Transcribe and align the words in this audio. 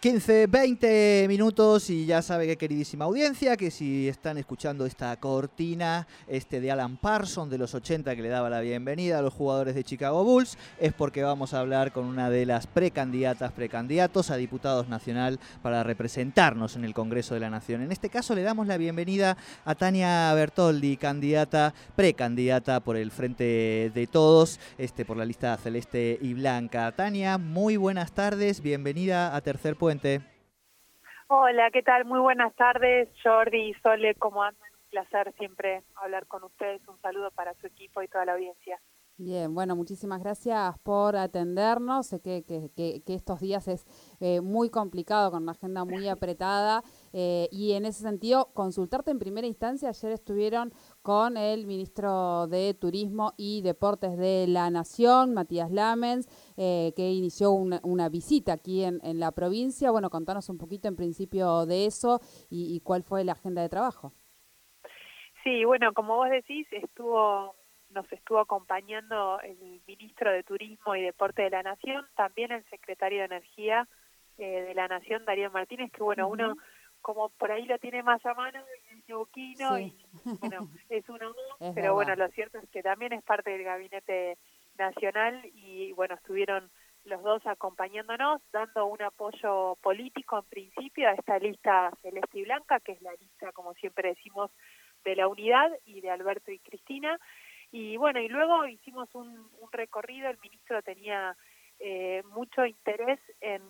15, 0.00 0.46
20 0.46 1.26
minutos 1.28 1.90
y 1.90 2.06
ya 2.06 2.22
sabe 2.22 2.46
que 2.46 2.56
queridísima 2.56 3.04
audiencia 3.04 3.58
que 3.58 3.70
si 3.70 4.08
están 4.08 4.38
escuchando 4.38 4.86
esta 4.86 5.14
cortina 5.20 6.08
este 6.26 6.58
de 6.62 6.70
Alan 6.70 6.96
Parson 6.96 7.50
de 7.50 7.58
los 7.58 7.74
80 7.74 8.16
que 8.16 8.22
le 8.22 8.30
daba 8.30 8.48
la 8.48 8.60
bienvenida 8.60 9.18
a 9.18 9.22
los 9.22 9.34
jugadores 9.34 9.74
de 9.74 9.84
Chicago 9.84 10.24
Bulls 10.24 10.56
es 10.78 10.94
porque 10.94 11.22
vamos 11.22 11.52
a 11.52 11.60
hablar 11.60 11.92
con 11.92 12.06
una 12.06 12.30
de 12.30 12.46
las 12.46 12.66
precandidatas, 12.66 13.52
precandidatos 13.52 14.30
a 14.30 14.36
diputados 14.36 14.88
nacional 14.88 15.38
para 15.60 15.82
representarnos 15.82 16.76
en 16.76 16.86
el 16.86 16.94
Congreso 16.94 17.34
de 17.34 17.40
la 17.40 17.50
Nación. 17.50 17.82
En 17.82 17.92
este 17.92 18.08
caso 18.08 18.34
le 18.34 18.42
damos 18.42 18.66
la 18.66 18.78
bienvenida 18.78 19.36
a 19.66 19.74
Tania 19.74 20.32
Bertoldi, 20.32 20.96
candidata, 20.96 21.74
precandidata 21.94 22.80
por 22.80 22.96
el 22.96 23.10
Frente 23.10 23.92
de 23.94 24.08
Todos, 24.10 24.60
este 24.78 25.04
por 25.04 25.18
la 25.18 25.26
lista 25.26 25.54
celeste 25.58 26.18
y 26.22 26.32
blanca. 26.32 26.90
Tania, 26.92 27.36
muy 27.36 27.76
buenas 27.76 28.12
tardes, 28.12 28.62
bienvenida 28.62 29.36
a 29.36 29.42
Tercer 29.42 29.76
Pueblo 29.76 29.89
Hola, 31.28 31.70
¿qué 31.72 31.82
tal? 31.82 32.04
Muy 32.04 32.20
buenas 32.20 32.54
tardes, 32.56 33.08
Jordi 33.22 33.70
y 33.70 33.74
Sole, 33.74 34.14
¿cómo 34.16 34.42
andan? 34.42 34.68
Un 34.72 34.90
placer 34.90 35.32
siempre 35.38 35.82
hablar 35.94 36.26
con 36.26 36.42
ustedes. 36.44 36.80
Un 36.88 37.00
saludo 37.00 37.30
para 37.30 37.54
su 37.54 37.66
equipo 37.66 38.02
y 38.02 38.08
toda 38.08 38.24
la 38.24 38.32
audiencia. 38.32 38.80
Bien, 39.22 39.54
bueno, 39.54 39.76
muchísimas 39.76 40.20
gracias 40.22 40.78
por 40.78 41.14
atendernos. 41.14 42.06
Sé 42.06 42.22
que, 42.22 42.42
que, 42.42 43.02
estos 43.06 43.38
días 43.40 43.68
es 43.68 43.86
eh, 44.18 44.40
muy 44.40 44.70
complicado, 44.70 45.30
con 45.30 45.42
una 45.42 45.52
agenda 45.52 45.84
muy 45.84 46.08
apretada. 46.08 46.82
Eh, 47.12 47.46
y 47.52 47.72
en 47.72 47.84
ese 47.84 48.00
sentido, 48.00 48.50
consultarte 48.54 49.10
en 49.10 49.18
primera 49.18 49.46
instancia. 49.46 49.90
Ayer 49.90 50.12
estuvieron 50.12 50.72
con 51.02 51.36
el 51.36 51.66
ministro 51.66 52.46
de 52.46 52.74
Turismo 52.74 53.32
y 53.36 53.62
Deportes 53.62 54.16
de 54.16 54.46
la 54.46 54.70
Nación, 54.70 55.34
Matías 55.34 55.70
Lamens, 55.70 56.28
eh, 56.56 56.92
que 56.96 57.10
inició 57.10 57.52
una, 57.52 58.08
visita 58.08 58.52
aquí 58.52 58.84
en, 58.84 59.00
la 59.18 59.32
provincia. 59.32 59.90
Bueno, 59.90 60.10
contanos 60.10 60.48
un 60.48 60.58
poquito 60.58 60.88
en 60.88 60.96
principio 60.96 61.66
de 61.66 61.86
eso 61.86 62.20
y, 62.50 62.74
y 62.74 62.80
cuál 62.80 63.02
fue 63.02 63.24
la 63.24 63.32
agenda 63.32 63.62
de 63.62 63.68
trabajo. 63.68 64.12
Sí, 65.42 65.64
bueno, 65.64 65.92
como 65.94 66.16
vos 66.16 66.30
decís, 66.30 66.66
estuvo 66.70 67.54
nos 67.90 68.10
estuvo 68.12 68.38
acompañando 68.38 69.40
el 69.40 69.80
ministro 69.86 70.30
de 70.30 70.42
Turismo 70.42 70.94
y 70.94 71.02
Deporte 71.02 71.42
de 71.42 71.50
la 71.50 71.62
Nación, 71.62 72.06
también 72.14 72.52
el 72.52 72.64
secretario 72.70 73.18
de 73.18 73.24
Energía 73.24 73.88
eh, 74.38 74.62
de 74.62 74.74
la 74.74 74.88
Nación, 74.88 75.24
Darío 75.24 75.50
Martínez, 75.50 75.90
que 75.92 76.02
bueno, 76.02 76.28
uno 76.28 76.56
como 77.02 77.30
por 77.30 77.50
ahí 77.50 77.64
lo 77.66 77.78
tiene 77.78 78.02
más 78.02 78.24
a 78.26 78.34
mano, 78.34 78.60
y 78.89 78.89
neuquino, 79.10 79.78
y 79.78 79.94
bueno, 80.40 80.68
es 80.88 81.08
uno 81.08 81.34
más, 81.58 81.74
pero 81.74 81.94
bueno, 81.94 82.14
lo 82.16 82.28
cierto 82.28 82.58
es 82.58 82.68
que 82.70 82.82
también 82.82 83.12
es 83.12 83.22
parte 83.22 83.50
del 83.50 83.64
gabinete 83.64 84.38
nacional 84.78 85.42
y 85.52 85.92
bueno, 85.92 86.14
estuvieron 86.14 86.70
los 87.04 87.22
dos 87.22 87.46
acompañándonos, 87.46 88.42
dando 88.52 88.86
un 88.86 89.02
apoyo 89.02 89.76
político 89.82 90.38
en 90.38 90.44
principio 90.44 91.08
a 91.08 91.12
esta 91.12 91.38
lista 91.38 91.90
celeste 92.02 92.38
y 92.38 92.44
blanca, 92.44 92.80
que 92.80 92.92
es 92.92 93.02
la 93.02 93.12
lista, 93.12 93.52
como 93.52 93.74
siempre 93.74 94.10
decimos, 94.10 94.50
de 95.04 95.16
la 95.16 95.28
unidad 95.28 95.70
y 95.86 96.00
de 96.00 96.10
Alberto 96.10 96.50
y 96.52 96.58
Cristina, 96.58 97.18
y 97.72 97.96
bueno, 97.96 98.20
y 98.20 98.28
luego 98.28 98.66
hicimos 98.66 99.08
un, 99.14 99.48
recorrido, 99.72 100.28
el 100.28 100.38
ministro 100.42 100.82
tenía 100.82 101.36
eh, 101.78 102.22
mucho 102.34 102.66
interés 102.66 103.20
en, 103.40 103.62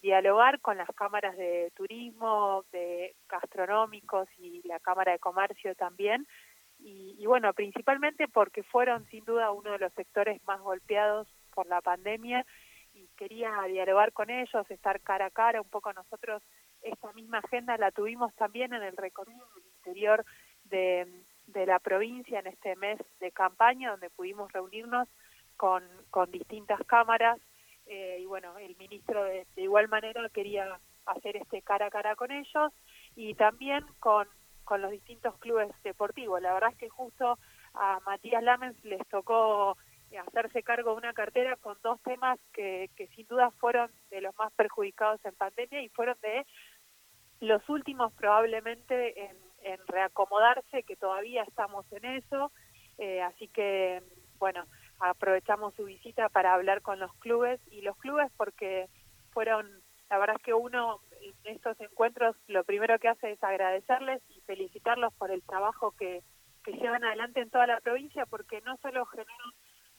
dialogar 0.00 0.60
con 0.60 0.76
las 0.76 0.88
cámaras 0.94 1.36
de 1.36 1.72
turismo, 1.74 2.64
de 2.72 3.14
gastronómicos 3.28 4.28
y 4.38 4.66
la 4.66 4.78
Cámara 4.80 5.12
de 5.12 5.18
Comercio 5.18 5.74
también. 5.74 6.26
Y, 6.78 7.16
y, 7.18 7.26
bueno, 7.26 7.52
principalmente 7.52 8.26
porque 8.28 8.62
fueron 8.62 9.06
sin 9.06 9.24
duda 9.24 9.52
uno 9.52 9.72
de 9.72 9.78
los 9.78 9.92
sectores 9.94 10.40
más 10.46 10.60
golpeados 10.60 11.28
por 11.54 11.66
la 11.66 11.80
pandemia 11.80 12.44
y 12.92 13.08
quería 13.16 13.50
dialogar 13.68 14.12
con 14.12 14.30
ellos, 14.30 14.70
estar 14.70 15.00
cara 15.00 15.26
a 15.26 15.30
cara. 15.30 15.60
Un 15.60 15.68
poco 15.68 15.92
nosotros 15.92 16.42
esta 16.82 17.12
misma 17.12 17.38
agenda 17.38 17.76
la 17.76 17.90
tuvimos 17.90 18.34
también 18.34 18.72
en 18.74 18.82
el 18.82 18.96
recorrido 18.96 19.46
del 19.54 19.64
interior 19.76 20.24
de, 20.64 21.06
de 21.46 21.66
la 21.66 21.78
provincia 21.78 22.40
en 22.40 22.48
este 22.48 22.76
mes 22.76 22.98
de 23.20 23.30
campaña, 23.30 23.92
donde 23.92 24.10
pudimos 24.10 24.52
reunirnos 24.52 25.08
con, 25.56 25.84
con 26.10 26.30
distintas 26.30 26.80
cámaras 26.86 27.38
eh, 27.86 28.18
y 28.20 28.26
bueno, 28.26 28.56
el 28.58 28.76
ministro 28.76 29.24
de, 29.24 29.46
igual 29.56 29.88
manera 29.88 30.28
quería 30.30 30.80
hacer 31.06 31.36
este 31.36 31.62
cara 31.62 31.86
a 31.86 31.90
cara 31.90 32.16
con 32.16 32.30
ellos 32.30 32.72
y 33.16 33.34
también 33.34 33.84
con, 33.98 34.28
con 34.64 34.82
los 34.82 34.90
distintos 34.90 35.36
clubes 35.38 35.70
deportivos. 35.82 36.40
La 36.40 36.54
verdad 36.54 36.70
es 36.72 36.78
que 36.78 36.88
justo 36.88 37.38
a 37.74 38.00
Matías 38.06 38.42
Lamens 38.42 38.82
les 38.84 39.06
tocó 39.08 39.76
hacerse 40.28 40.62
cargo 40.62 40.90
de 40.90 40.96
una 40.98 41.14
cartera 41.14 41.56
con 41.56 41.78
dos 41.82 42.00
temas 42.02 42.38
que, 42.52 42.90
que 42.96 43.06
sin 43.08 43.26
duda 43.26 43.50
fueron 43.52 43.90
de 44.10 44.20
los 44.20 44.36
más 44.36 44.52
perjudicados 44.52 45.24
en 45.24 45.34
pandemia 45.34 45.82
y 45.82 45.88
fueron 45.88 46.16
de 46.20 46.46
los 47.40 47.66
últimos 47.70 48.12
probablemente 48.12 49.30
en 49.62 49.78
reacomodarse, 49.86 50.82
que 50.82 50.96
todavía 50.96 51.42
estamos 51.44 51.90
en 51.92 52.04
eso, 52.04 52.52
eh, 52.98 53.22
así 53.22 53.48
que, 53.48 54.02
bueno, 54.38 54.64
aprovechamos 55.02 55.74
su 55.74 55.84
visita 55.84 56.28
para 56.28 56.54
hablar 56.54 56.82
con 56.82 56.98
los 56.98 57.12
clubes 57.16 57.60
y 57.70 57.82
los 57.82 57.96
clubes 57.96 58.30
porque 58.36 58.88
fueron, 59.32 59.68
la 60.08 60.18
verdad 60.18 60.36
es 60.36 60.42
que 60.42 60.54
uno 60.54 61.00
en 61.20 61.54
estos 61.54 61.78
encuentros 61.80 62.36
lo 62.46 62.64
primero 62.64 62.98
que 62.98 63.08
hace 63.08 63.32
es 63.32 63.42
agradecerles 63.42 64.22
y 64.30 64.40
felicitarlos 64.42 65.12
por 65.14 65.30
el 65.30 65.42
trabajo 65.42 65.92
que, 65.92 66.22
que 66.64 66.72
llevan 66.72 67.04
adelante 67.04 67.40
en 67.40 67.50
toda 67.50 67.66
la 67.66 67.80
provincia 67.80 68.26
porque 68.26 68.60
no 68.62 68.76
solo 68.78 69.04
generan 69.06 69.52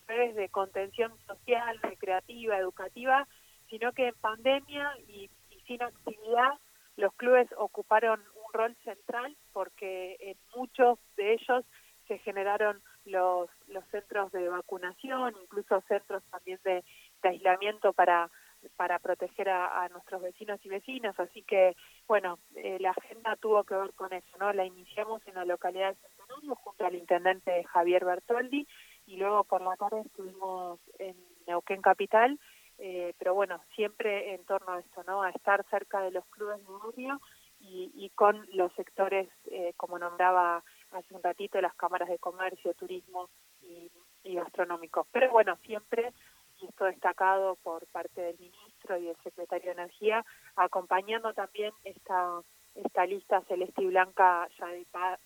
redes 0.08 0.36
de 0.36 0.50
contención 0.50 1.13
social, 1.28 1.80
recreativa, 1.81 2.58
educativa, 2.58 3.28
sino 3.69 3.92
que 3.94 4.08
en 4.08 4.16
pandemia 4.16 4.92
y 5.08 5.30
sin 5.68 5.81
actividad 5.81 6.53
los 6.95 7.13
clubes 7.16 7.48
ocuparon 7.57 8.22
rol 8.54 8.75
central 8.83 9.36
porque 9.51 10.16
en 10.19 10.38
muchos 10.56 11.00
de 11.18 11.33
ellos 11.33 11.66
se 12.07 12.19
generaron 12.19 12.81
los, 13.06 13.50
los 13.68 13.86
centros 13.92 14.32
de 14.32 14.50
vacunación, 14.50 15.34
incluso 15.42 15.82
centros 15.88 16.24
también 16.32 16.60
de, 16.64 16.84
aislamiento 17.24 17.94
para 17.94 18.30
para 18.78 18.98
proteger 18.98 19.50
a, 19.50 19.90
nuestros 19.90 20.22
vecinos 20.22 20.58
y 20.64 20.70
vecinas, 20.70 21.20
así 21.20 21.44
que, 21.44 21.76
bueno, 22.08 22.40
eh, 22.56 22.78
la 22.80 22.92
agenda 22.92 23.36
tuvo 23.36 23.66
que 23.66 23.76
ver 23.76 23.94
con 23.94 24.14
eso, 24.14 24.38
¿no? 24.40 24.54
La 24.54 24.66
iniciamos 24.66 25.22
en 25.28 25.36
la 25.36 25.44
localidad 25.44 25.90
de 25.90 26.08
Centenario 26.08 26.56
junto 26.56 26.86
al 26.86 26.96
intendente 26.96 27.66
Javier 27.66 28.06
Bertoldi 28.06 28.66
y 29.06 29.18
luego 29.18 29.44
por 29.44 29.62
la 29.62 29.76
tarde 29.76 30.02
estuvimos 30.06 30.80
en 30.98 31.16
Neuquén 31.46 31.82
Capital, 31.82 32.40
eh, 32.78 33.14
pero 33.20 33.34
bueno, 33.34 33.62
siempre 33.76 34.34
en 34.34 34.46
torno 34.46 34.74
a 34.74 34.80
esto, 34.80 35.04
¿no? 35.06 35.24
A 35.24 35.30
estar 35.30 35.66
cerca 35.70 36.02
de 36.02 36.12
los 36.12 36.26
clubes 36.28 36.60
de 36.60 36.74
barrio 36.74 37.22
y, 37.66 38.10
con 38.16 38.46
los 38.52 38.74
sectores, 38.74 39.30
eh, 39.46 39.74
como 39.78 39.98
nombraba 39.98 40.64
hace 40.95 41.13
un 41.13 41.24
ratito, 41.24 41.60
las 41.62 41.75
cámaras 41.75 42.10
de 42.10 42.19
comercio, 42.19 42.74
turismo 42.74 43.30
y, 43.62 43.92
y 44.24 44.36
gastronómicos. 44.36 45.07
Pero 45.12 45.31
bueno, 45.31 45.57
siempre, 45.66 46.13
y 46.62 46.66
esto 46.66 46.86
destacado 46.86 47.56
por 47.57 47.86
parte 47.88 48.22
del 48.22 48.40
ministro 48.40 48.98
y 48.98 49.06
del 49.06 49.18
secretario 49.24 49.68
de 49.68 49.81
Energía, 49.81 50.25
acompañando 50.56 51.34
también 51.34 51.74
esta 51.84 52.42
esta 52.75 53.06
lista 53.06 53.42
celeste 53.48 53.84
y 53.84 53.88
blanca 53.88 54.48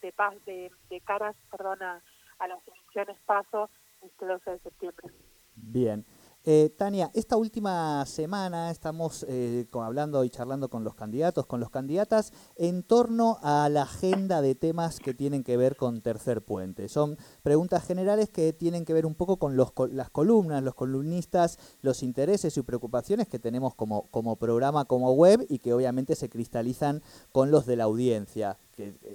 de, 0.01 0.11
paz, 0.11 0.35
de, 0.45 0.71
caras 1.05 1.35
a, 1.51 2.47
las 2.47 2.67
elecciones 2.67 3.17
paso 3.25 3.69
este 4.01 4.25
12 4.25 4.51
de 4.51 4.59
septiembre. 4.59 5.07
Bien. 5.55 6.05
Eh, 6.49 6.73
Tania, 6.77 7.11
esta 7.13 7.35
última 7.35 8.05
semana 8.05 8.71
estamos 8.71 9.25
eh, 9.27 9.67
hablando 9.73 10.23
y 10.23 10.29
charlando 10.29 10.69
con 10.69 10.85
los 10.85 10.95
candidatos, 10.95 11.45
con 11.45 11.59
los 11.59 11.69
candidatas, 11.69 12.31
en 12.55 12.83
torno 12.83 13.37
a 13.41 13.67
la 13.67 13.81
agenda 13.81 14.41
de 14.41 14.55
temas 14.55 15.01
que 15.01 15.13
tienen 15.13 15.43
que 15.43 15.57
ver 15.57 15.75
con 15.75 15.99
Tercer 15.99 16.41
Puente. 16.41 16.87
Son 16.87 17.17
preguntas 17.43 17.83
generales 17.85 18.29
que 18.29 18.53
tienen 18.53 18.85
que 18.85 18.93
ver 18.93 19.05
un 19.05 19.15
poco 19.15 19.35
con 19.35 19.57
los, 19.57 19.73
las 19.91 20.09
columnas, 20.09 20.63
los 20.63 20.73
columnistas, 20.73 21.59
los 21.81 22.01
intereses 22.01 22.55
y 22.55 22.61
preocupaciones 22.61 23.27
que 23.27 23.39
tenemos 23.39 23.75
como, 23.75 24.07
como 24.09 24.37
programa, 24.37 24.85
como 24.85 25.11
web 25.11 25.45
y 25.49 25.59
que 25.59 25.73
obviamente 25.73 26.15
se 26.15 26.29
cristalizan 26.29 27.03
con 27.33 27.51
los 27.51 27.65
de 27.65 27.75
la 27.75 27.83
audiencia 27.83 28.57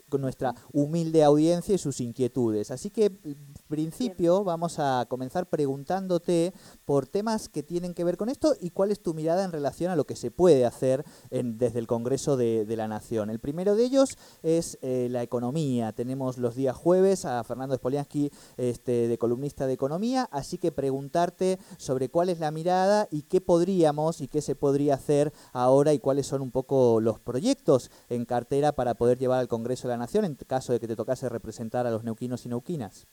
con 0.09 0.21
nuestra 0.21 0.55
humilde 0.73 1.23
audiencia 1.23 1.75
y 1.75 1.79
sus 1.79 2.01
inquietudes. 2.01 2.71
Así 2.71 2.91
que, 2.91 3.07
en 3.07 3.55
principio, 3.69 4.45
vamos 4.45 4.79
a 4.79 5.07
comenzar 5.09 5.49
preguntándote 5.49 6.53
por 6.85 7.07
temas 7.07 7.49
que 7.49 7.63
tienen 7.63 7.95
que 7.95 8.05
ver 8.05 8.17
con 8.17 8.29
esto 8.29 8.55
y 8.61 8.71
cuál 8.71 8.91
es 8.91 9.03
tu 9.03 9.15
mirada 9.15 9.45
en 9.45 9.53
relación 9.53 9.91
a 9.91 9.97
lo 9.97 10.05
que 10.05 10.17
se 10.17 10.31
puede 10.31 10.65
hacer 10.65 11.05
desde 11.31 11.79
el 11.79 11.87
Congreso 11.87 12.37
de, 12.37 12.73
la 12.73 12.89
Nación. 12.89 13.29
El 13.29 13.39
primero 13.39 13.77
de 13.77 13.85
ellos 13.85 14.17
es 14.43 14.79
eh, 14.81 15.09
la 15.11 15.23
economía. 15.23 15.93
Tenemos 15.93 16.39
los 16.39 16.55
días 16.55 16.75
jueves 16.75 17.25
a 17.25 17.45
Fernando 17.45 17.75
Spoliansky, 17.75 18.31
este, 18.57 19.09
de 19.09 19.19
columnista 19.19 19.67
de 19.67 19.75
economía, 19.75 20.29
así 20.33 20.59
que 20.59 20.73
preguntarte 20.73 21.59
sobre 21.77 22.09
cuál 22.09 22.29
es 22.29 22.41
la 22.41 22.51
mirada 22.51 23.09
y 23.11 23.23
qué 23.23 23.41
podríamos 23.41 24.21
y 24.21 24.29
qué 24.29 24.41
se 24.41 24.55
podría 24.55 24.95
hacer 24.95 25.33
ahora 25.53 25.93
y 25.93 25.99
cuáles 25.99 26.27
son 26.27 26.43
un 26.43 26.51
poco 26.51 27.01
los 27.01 27.21
proyectos 27.21 27.91
en 28.09 28.25
cartera 28.25 28.73
para 28.73 28.95
poder 28.95 29.19
llevar 29.19 29.41
al 29.41 29.49
Congreso 29.53 29.87
de 29.87 29.93
la 29.93 29.99
Nación 29.99 30.25
en 30.25 30.35
caso 30.49 30.73
de 30.73 30.81
que 30.81 30.89
te 30.89 30.97
tocase 30.97 31.29
representar 31.29 31.87
a 31.87 31.91
los 31.91 32.05
neuquinos 32.05 32.47
y 32.47 32.49
neuquinas? 32.49 33.07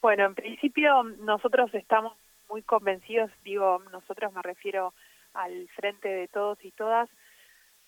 Bueno, 0.00 0.24
en 0.24 0.36
principio 0.36 1.02
nosotros 1.02 1.74
estamos 1.74 2.16
muy 2.48 2.62
convencidos, 2.62 3.32
digo, 3.42 3.82
nosotros 3.90 4.32
me 4.32 4.40
refiero 4.42 4.94
al 5.34 5.66
frente 5.74 6.08
de 6.08 6.28
todos 6.28 6.64
y 6.64 6.70
todas, 6.70 7.10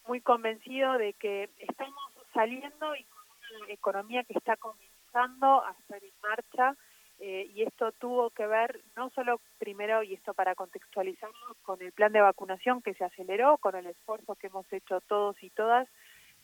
muy 0.08 0.20
convencidos 0.20 0.98
de 0.98 1.12
que 1.12 1.48
estamos 1.58 2.02
saliendo 2.34 2.96
y 2.96 3.04
con 3.04 3.22
una 3.62 3.72
economía 3.72 4.24
que 4.24 4.36
está 4.36 4.56
comenzando 4.56 5.64
a 5.64 5.70
estar 5.78 6.02
en 6.02 6.14
marcha 6.20 6.76
eh, 7.20 7.50
y 7.54 7.62
esto 7.62 7.92
tuvo 7.92 8.30
que 8.30 8.46
ver 8.46 8.80
no 8.96 9.10
solo 9.10 9.40
primero, 9.58 10.02
y 10.02 10.14
esto 10.14 10.34
para 10.34 10.56
contextualizarlo, 10.56 11.56
con 11.62 11.80
el 11.82 11.92
plan 11.92 12.12
de 12.12 12.20
vacunación 12.20 12.82
que 12.82 12.94
se 12.94 13.04
aceleró, 13.04 13.58
con 13.58 13.76
el 13.76 13.86
esfuerzo 13.86 14.34
que 14.36 14.48
hemos 14.48 14.72
hecho 14.72 15.00
todos 15.02 15.40
y 15.42 15.50
todas, 15.50 15.88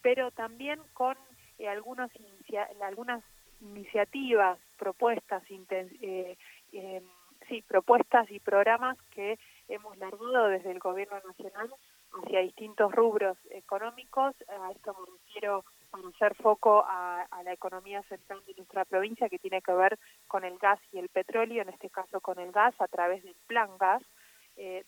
pero 0.05 0.31
también 0.33 0.79
con 0.93 1.17
eh, 1.59 1.67
algunas 1.67 2.11
iniciativas, 3.63 4.59
propuestas, 4.79 5.43
eh, 5.51 6.37
eh, 6.73 7.03
sí, 7.49 7.63
propuestas 7.63 8.31
y 8.31 8.39
programas 8.39 8.99
que 9.15 9.39
hemos 9.67 9.97
largado 9.97 10.49
desde 10.49 10.73
el 10.73 10.79
Gobierno 10.79 11.17
Nacional 11.27 11.71
hacia 12.23 12.41
distintos 12.41 12.93
rubros 12.93 13.39
económicos. 13.49 14.35
A 14.47 14.73
esto 14.73 14.93
me 14.93 15.07
refiero 15.25 15.65
para 15.91 16.09
hacer 16.09 16.35
foco 16.35 16.85
a, 16.87 17.27
la 17.43 17.55
economía 17.55 18.03
central 18.03 18.43
de 18.47 18.55
nuestra 18.59 18.85
provincia, 18.85 19.31
que 19.31 19.39
tiene 19.39 19.63
que 19.63 19.73
ver 19.73 19.99
con 20.29 20.45
el 20.45 20.59
gas 20.59 20.81
y 20.93 20.99
el 20.99 21.09
petróleo, 21.09 21.63
en 21.63 21.71
este 21.71 21.89
caso 21.89 22.21
con 22.21 22.39
el 22.39 22.53
gas, 22.53 22.75
a 22.79 22.89
través 22.89 23.23
del 23.23 23.37
Plan 23.47 23.71
Gas, 23.79 24.03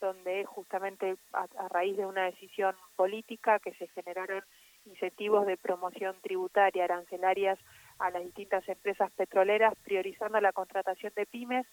donde 0.01 0.45
justamente 0.45 1.17
a 1.33 1.69
raíz 1.69 1.97
de 1.97 2.07
una 2.07 2.25
decisión 2.25 2.77
política 2.95 3.59
que 3.59 3.75
se 3.75 3.89
generaron 3.89 4.45
incentivos 4.87 5.47
de 5.47 5.57
promoción 5.57 6.17
tributaria, 6.23 6.85
arancelarias 6.85 7.59
a 7.99 8.11
las 8.11 8.25
distintas 8.25 8.67
empresas 8.69 9.11
petroleras, 9.13 9.75
priorizando 9.83 10.41
la 10.41 10.53
contratación 10.53 11.13
de 11.17 11.27
pymes 11.27 11.67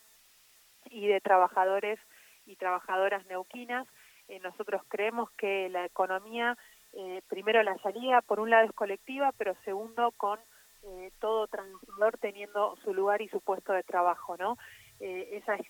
y 0.89 1.07
de 1.07 1.21
trabajadores 1.21 2.00
y 2.45 2.56
trabajadoras 2.56 3.25
neuquinas. 3.27 3.88
Eh, 4.27 4.39
nosotros 4.39 4.81
creemos 4.88 5.30
que 5.31 5.69
la 5.69 5.86
economía, 5.86 6.57
eh, 6.94 7.21
primero 7.27 7.62
la 7.63 7.77
salida, 7.80 8.21
por 8.21 8.39
un 8.39 8.50
lado 8.50 8.65
es 8.65 8.74
colectiva, 8.74 9.31
pero 9.38 9.56
segundo 9.66 10.12
con 10.12 10.39
eh, 10.83 11.12
todo 11.19 11.48
trabajador 11.48 12.18
teniendo 12.18 12.75
su 12.83 12.94
lugar 12.94 13.21
y 13.21 13.30
su 13.30 13.39
puesto 13.42 13.74
de 13.74 13.83
trabajo, 13.83 14.38
¿no? 14.38 14.57
esa 15.00 15.56
es 15.56 15.68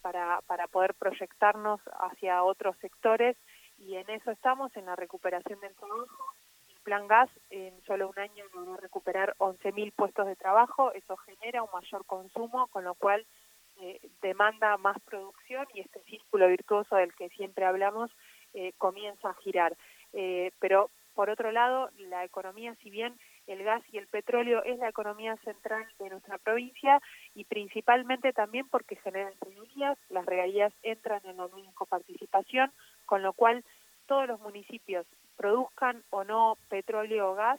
para, 0.00 0.40
para 0.46 0.68
poder 0.68 0.94
proyectarnos 0.94 1.80
hacia 1.98 2.44
otros 2.44 2.76
sectores 2.76 3.36
y 3.78 3.96
en 3.96 4.08
eso 4.10 4.30
estamos, 4.30 4.70
en 4.76 4.86
la 4.86 4.94
recuperación 4.94 5.58
del 5.58 5.74
trabajo, 5.74 6.34
Plan 6.82 7.06
Gas 7.06 7.30
en 7.50 7.80
solo 7.82 8.08
un 8.08 8.18
año 8.18 8.44
logró 8.54 8.76
recuperar 8.76 9.34
11.000 9.38 9.92
puestos 9.92 10.26
de 10.26 10.36
trabajo, 10.36 10.92
eso 10.92 11.16
genera 11.18 11.62
un 11.62 11.70
mayor 11.72 12.04
consumo, 12.06 12.66
con 12.68 12.84
lo 12.84 12.94
cual 12.94 13.26
eh, 13.80 14.00
demanda 14.20 14.76
más 14.76 14.98
producción 15.00 15.66
y 15.74 15.80
este 15.80 16.02
círculo 16.02 16.48
virtuoso 16.48 16.96
del 16.96 17.14
que 17.14 17.30
siempre 17.30 17.64
hablamos 17.64 18.10
eh, 18.52 18.72
comienza 18.78 19.30
a 19.30 19.34
girar. 19.34 19.76
Eh, 20.12 20.50
pero 20.58 20.90
por 21.14 21.30
otro 21.30 21.52
lado, 21.52 21.90
la 21.98 22.24
economía, 22.24 22.74
si 22.82 22.90
bien 22.90 23.18
el 23.46 23.64
gas 23.64 23.82
y 23.92 23.98
el 23.98 24.06
petróleo 24.06 24.62
es 24.64 24.78
la 24.78 24.88
economía 24.88 25.36
central 25.38 25.86
de 25.98 26.10
nuestra 26.10 26.38
provincia 26.38 27.00
y 27.34 27.44
principalmente 27.44 28.32
también 28.32 28.68
porque 28.68 28.96
generan 28.96 29.32
regalías, 29.40 29.98
las 30.08 30.26
regalías 30.26 30.72
entran 30.82 31.20
en 31.24 31.36
la 31.36 31.46
única 31.46 31.84
participación, 31.84 32.72
con 33.06 33.22
lo 33.22 33.32
cual 33.32 33.64
todos 34.06 34.26
los 34.28 34.40
municipios 34.40 35.06
produzcan 35.40 36.02
o 36.10 36.22
no 36.22 36.58
petróleo 36.68 37.30
o 37.30 37.34
gas, 37.34 37.58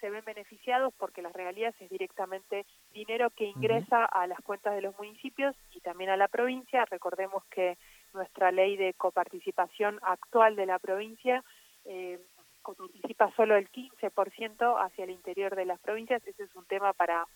se 0.00 0.10
ven 0.10 0.24
beneficiados 0.24 0.92
porque 0.98 1.22
las 1.22 1.32
regalías 1.32 1.72
es 1.80 1.88
directamente 1.88 2.66
dinero 2.92 3.30
que 3.30 3.44
ingresa 3.44 4.04
a 4.04 4.26
las 4.26 4.40
cuentas 4.40 4.74
de 4.74 4.82
los 4.82 4.98
municipios 4.98 5.54
y 5.72 5.80
también 5.80 6.10
a 6.10 6.16
la 6.16 6.26
provincia. 6.26 6.84
Recordemos 6.86 7.44
que 7.44 7.78
nuestra 8.14 8.50
ley 8.50 8.76
de 8.76 8.94
coparticipación 8.94 10.00
actual 10.02 10.56
de 10.56 10.66
la 10.66 10.80
provincia 10.80 11.44
eh, 11.84 12.18
coparticipa 12.62 13.30
solo 13.36 13.54
el 13.54 13.70
15% 13.70 14.84
hacia 14.84 15.04
el 15.04 15.10
interior 15.10 15.54
de 15.54 15.66
las 15.66 15.78
provincias. 15.78 16.26
Ese 16.26 16.42
es 16.42 16.56
un 16.56 16.66
tema 16.66 16.92
para 16.94 17.28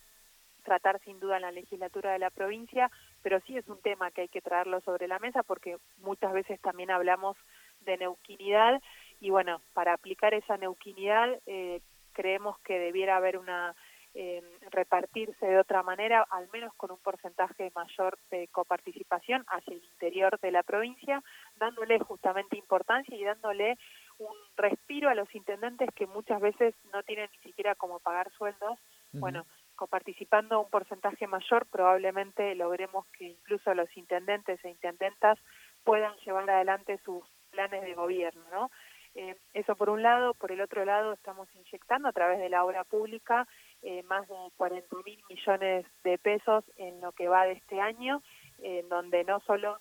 tratar 0.64 1.00
sin 1.04 1.20
duda 1.20 1.36
en 1.36 1.42
la 1.42 1.52
legislatura 1.52 2.12
de 2.12 2.18
la 2.18 2.30
provincia, 2.30 2.90
pero 3.22 3.38
sí 3.46 3.56
es 3.56 3.68
un 3.68 3.80
tema 3.80 4.10
que 4.10 4.22
hay 4.22 4.28
que 4.28 4.42
traerlo 4.42 4.80
sobre 4.80 5.06
la 5.06 5.20
mesa 5.20 5.44
porque 5.44 5.78
muchas 5.98 6.32
veces 6.32 6.60
también 6.60 6.90
hablamos 6.90 7.36
de 7.82 7.96
neuquinidad 7.96 8.82
y 9.20 9.30
bueno, 9.30 9.60
para 9.74 9.92
aplicar 9.92 10.34
esa 10.34 10.56
neuquinidad 10.56 11.38
eh, 11.46 11.80
creemos 12.12 12.58
que 12.60 12.78
debiera 12.78 13.16
haber 13.16 13.38
una 13.38 13.74
eh, 14.14 14.42
repartirse 14.70 15.46
de 15.46 15.58
otra 15.58 15.82
manera, 15.82 16.26
al 16.30 16.48
menos 16.52 16.74
con 16.74 16.90
un 16.90 16.98
porcentaje 16.98 17.70
mayor 17.74 18.18
de 18.30 18.48
coparticipación 18.48 19.44
hacia 19.48 19.74
el 19.74 19.84
interior 19.84 20.40
de 20.40 20.50
la 20.50 20.62
provincia, 20.62 21.22
dándole 21.56 21.98
justamente 22.00 22.56
importancia 22.56 23.16
y 23.16 23.22
dándole 23.22 23.78
un 24.18 24.34
respiro 24.56 25.08
a 25.08 25.14
los 25.14 25.32
intendentes 25.34 25.90
que 25.94 26.06
muchas 26.06 26.40
veces 26.40 26.74
no 26.92 27.02
tienen 27.04 27.30
ni 27.30 27.50
siquiera 27.50 27.74
como 27.74 28.00
pagar 28.00 28.30
sueldos. 28.32 28.78
Bueno, 29.12 29.46
coparticipando 29.76 30.60
un 30.60 30.68
porcentaje 30.68 31.26
mayor, 31.26 31.66
probablemente 31.66 32.54
logremos 32.56 33.06
que 33.16 33.24
incluso 33.24 33.72
los 33.74 33.94
intendentes 33.96 34.62
e 34.64 34.70
intendentas 34.70 35.38
puedan 35.84 36.14
llevar 36.26 36.50
adelante 36.50 36.98
sus 37.04 37.22
planes 37.50 37.82
de 37.82 37.94
gobierno, 37.94 38.42
¿no? 38.50 38.70
Eh, 39.14 39.36
eso 39.54 39.76
por 39.76 39.90
un 39.90 40.02
lado, 40.02 40.34
por 40.34 40.52
el 40.52 40.60
otro 40.60 40.84
lado 40.84 41.12
estamos 41.12 41.48
inyectando 41.54 42.08
a 42.08 42.12
través 42.12 42.38
de 42.38 42.48
la 42.48 42.64
obra 42.64 42.84
pública 42.84 43.46
eh, 43.82 44.02
más 44.04 44.28
de 44.28 44.34
40 44.56 44.96
mil 45.04 45.20
millones 45.28 45.86
de 46.04 46.18
pesos 46.18 46.64
en 46.76 47.00
lo 47.00 47.12
que 47.12 47.28
va 47.28 47.44
de 47.44 47.52
este 47.52 47.80
año, 47.80 48.22
en 48.58 48.88
donde 48.88 49.24
no 49.24 49.40
solo 49.40 49.78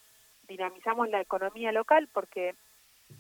dinamizamos 0.47 1.09
la 1.09 1.21
economía 1.21 1.71
local, 1.71 2.07
porque 2.13 2.55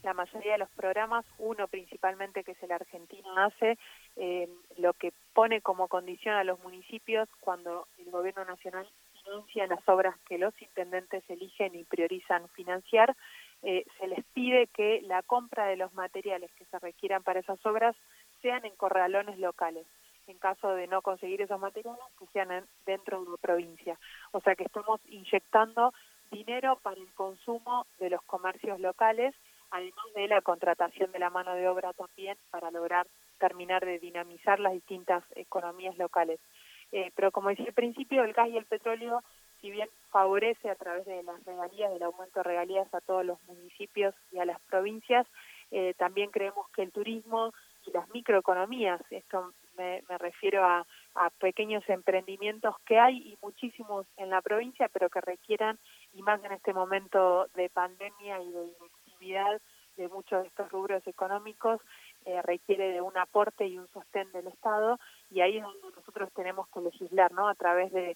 la 0.03 0.13
mayoría 0.13 0.53
de 0.53 0.57
los 0.57 0.69
programas, 0.71 1.25
uno 1.37 1.67
principalmente 1.67 2.43
que 2.43 2.51
es 2.51 2.63
el 2.63 2.71
argentino 2.71 3.37
hace, 3.37 3.77
eh, 4.15 4.49
lo 4.77 4.93
que 4.93 5.13
pone 5.33 5.61
como 5.61 5.87
condición 5.87 6.35
a 6.35 6.43
los 6.43 6.59
municipios 6.59 7.29
cuando 7.39 7.87
el 7.97 8.11
gobierno 8.11 8.45
nacional 8.45 8.87
financia 9.23 9.67
las 9.67 9.87
obras 9.87 10.17
que 10.27 10.37
los 10.37 10.53
intendentes 10.61 11.23
eligen 11.29 11.75
y 11.75 11.83
priorizan 11.83 12.47
financiar, 12.49 13.15
eh, 13.63 13.85
se 13.99 14.07
les 14.07 14.23
pide 14.33 14.67
que 14.67 15.01
la 15.03 15.23
compra 15.23 15.65
de 15.65 15.77
los 15.77 15.93
materiales 15.93 16.51
que 16.53 16.65
se 16.65 16.79
requieran 16.79 17.23
para 17.23 17.39
esas 17.39 17.63
obras 17.65 17.95
sean 18.41 18.65
en 18.65 18.75
corralones 18.75 19.39
locales. 19.39 19.85
En 20.27 20.37
caso 20.37 20.69
de 20.75 20.87
no 20.87 21.01
conseguir 21.01 21.41
esos 21.41 21.59
materiales, 21.59 22.03
que 22.19 22.25
sean 22.27 22.65
dentro 22.85 23.23
de 23.23 23.31
la 23.31 23.37
provincia. 23.37 23.97
O 24.31 24.41
sea 24.41 24.55
que 24.55 24.65
estamos 24.65 24.99
inyectando 25.07 25.93
dinero 26.31 26.77
para 26.83 26.99
el 26.99 27.13
consumo 27.13 27.85
de 27.99 28.09
los 28.09 28.21
comercios 28.23 28.79
locales, 28.79 29.33
además 29.71 30.05
de 30.15 30.27
la 30.27 30.41
contratación 30.41 31.11
de 31.11 31.19
la 31.19 31.29
mano 31.29 31.55
de 31.55 31.67
obra 31.67 31.93
también 31.93 32.37
para 32.51 32.71
lograr 32.71 33.07
terminar 33.39 33.85
de 33.85 33.99
dinamizar 33.99 34.59
las 34.59 34.73
distintas 34.73 35.23
economías 35.35 35.97
locales. 35.97 36.39
Eh, 36.91 37.11
pero 37.15 37.31
como 37.31 37.49
decía 37.49 37.65
al 37.67 37.73
principio, 37.73 38.23
el 38.23 38.33
gas 38.33 38.49
y 38.49 38.57
el 38.57 38.65
petróleo 38.65 39.23
si 39.61 39.71
bien 39.71 39.89
favorece 40.09 40.69
a 40.69 40.75
través 40.75 41.05
de 41.05 41.23
las 41.23 41.43
regalías, 41.45 41.91
del 41.91 42.03
aumento 42.03 42.39
de 42.39 42.43
regalías 42.43 42.93
a 42.93 43.01
todos 43.01 43.25
los 43.25 43.41
municipios 43.43 44.15
y 44.31 44.39
a 44.39 44.45
las 44.45 44.59
provincias, 44.61 45.27
eh, 45.71 45.93
también 45.97 46.31
creemos 46.31 46.69
que 46.69 46.83
el 46.83 46.91
turismo 46.91 47.53
y 47.85 47.91
las 47.91 48.09
microeconomías, 48.09 49.01
esto 49.09 49.53
me, 49.77 50.01
refiero 50.17 50.63
a, 50.65 50.85
a 51.15 51.29
pequeños 51.29 51.83
emprendimientos 51.87 52.75
que 52.85 52.99
hay 52.99 53.17
y 53.17 53.37
muchísimos 53.41 54.05
en 54.17 54.29
la 54.29 54.41
provincia, 54.41 54.89
pero 54.91 55.09
que 55.09 55.21
requieran, 55.21 55.77
y 56.13 56.21
más 56.21 56.43
en 56.43 56.51
este 56.51 56.73
momento 56.73 57.47
de 57.55 57.69
pandemia 57.69 58.41
y 58.41 58.51
de 58.51 58.63
inactividad 58.65 59.61
de 59.97 60.07
muchos 60.09 60.43
de 60.43 60.47
estos 60.47 60.71
rubros 60.71 61.05
económicos, 61.07 61.81
eh, 62.25 62.41
requiere 62.43 62.91
de 62.91 63.01
un 63.01 63.17
aporte 63.17 63.65
y 63.65 63.77
un 63.77 63.87
sostén 63.89 64.31
del 64.31 64.47
Estado, 64.47 64.99
y 65.31 65.41
ahí 65.41 65.57
es 65.57 65.63
donde 65.63 65.95
nosotros 65.95 66.31
tenemos 66.33 66.67
que 66.69 66.81
legislar, 66.81 67.31
¿no? 67.31 67.47
A 67.49 67.55
través 67.55 67.91
de, 67.91 68.15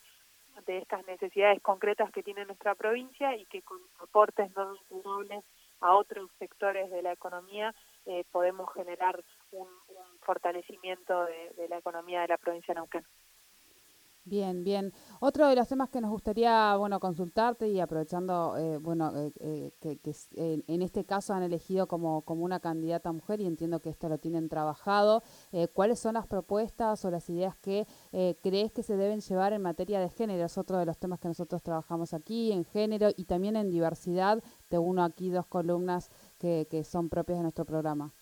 de 0.66 0.78
estas 0.78 1.06
necesidades 1.06 1.62
concretas 1.62 2.12
que 2.12 2.24
tiene 2.24 2.46
nuestra 2.46 2.76
provincia 2.76 3.36
y 3.36 3.46
que 3.46 3.62
con 3.62 3.80
aportes 4.00 4.56
no 4.56 4.74
vinculables 4.74 5.44
a 5.82 5.96
otros 5.96 6.30
sectores 6.38 6.90
de 6.92 7.02
la 7.02 7.12
economía 7.12 7.74
eh, 8.06 8.24
podemos 8.32 8.72
generar 8.74 9.24
un, 9.52 9.68
fortalecimiento 10.22 11.26
de, 11.26 11.68
la 11.68 11.80
economía 11.80 12.22
de 12.22 12.28
la 12.28 12.38
provincia 12.38 12.74
de 12.74 12.80
Neuquén. 12.80 13.04
Bien, 14.24 14.64
bien. 14.64 14.94
Otro 15.20 15.48
de 15.48 15.56
los 15.56 15.68
temas 15.68 15.90
que 15.90 16.00
nos 16.00 16.12
gustaría, 16.12 16.76
bueno, 16.76 17.00
consultarte 17.00 17.68
y 17.70 17.80
aprovechando, 17.80 18.56
eh, 18.56 18.78
bueno, 18.78 19.12
eh, 19.40 19.72
que, 19.82 20.00
en 20.36 20.82
este 20.84 21.06
caso 21.06 21.34
han 21.34 21.42
elegido 21.42 21.88
como, 21.88 22.22
como 22.22 22.46
una 22.46 22.60
candidata 22.60 23.12
mujer 23.12 23.42
y 23.42 23.48
entiendo 23.48 23.80
que 23.80 23.90
esto 23.90 24.10
lo 24.10 24.20
tienen 24.20 24.48
trabajado, 24.48 25.24
¿cuáles 25.74 26.00
son 26.00 26.14
las 26.14 26.28
propuestas 26.28 27.04
o 27.04 27.10
las 27.10 27.28
ideas 27.30 27.56
que 27.58 27.88
crees 28.44 28.72
que 28.72 28.84
se 28.84 28.96
deben 28.96 29.22
llevar 29.22 29.54
en 29.54 29.64
materia 29.64 30.00
de 30.00 30.10
género? 30.10 30.46
Es 30.46 30.58
otro 30.58 30.78
de 30.78 30.86
los 30.86 31.00
temas 31.00 31.20
que 31.20 31.28
nosotros 31.28 31.64
trabajamos 31.64 32.14
aquí, 32.14 32.52
en 32.52 32.64
género 32.64 33.10
y 33.16 33.26
también 33.26 33.56
en 33.56 33.72
diversidad. 33.72 34.44
Te 34.70 34.78
uno 34.78 35.04
aquí 35.04 35.32
dos 35.32 35.48
columnas 35.48 36.12
que, 36.38 36.68
que 36.70 36.84
son 36.84 37.10
propias 37.10 37.40
de 37.40 37.44
nuestro 37.44 37.66
programa. 37.66 38.14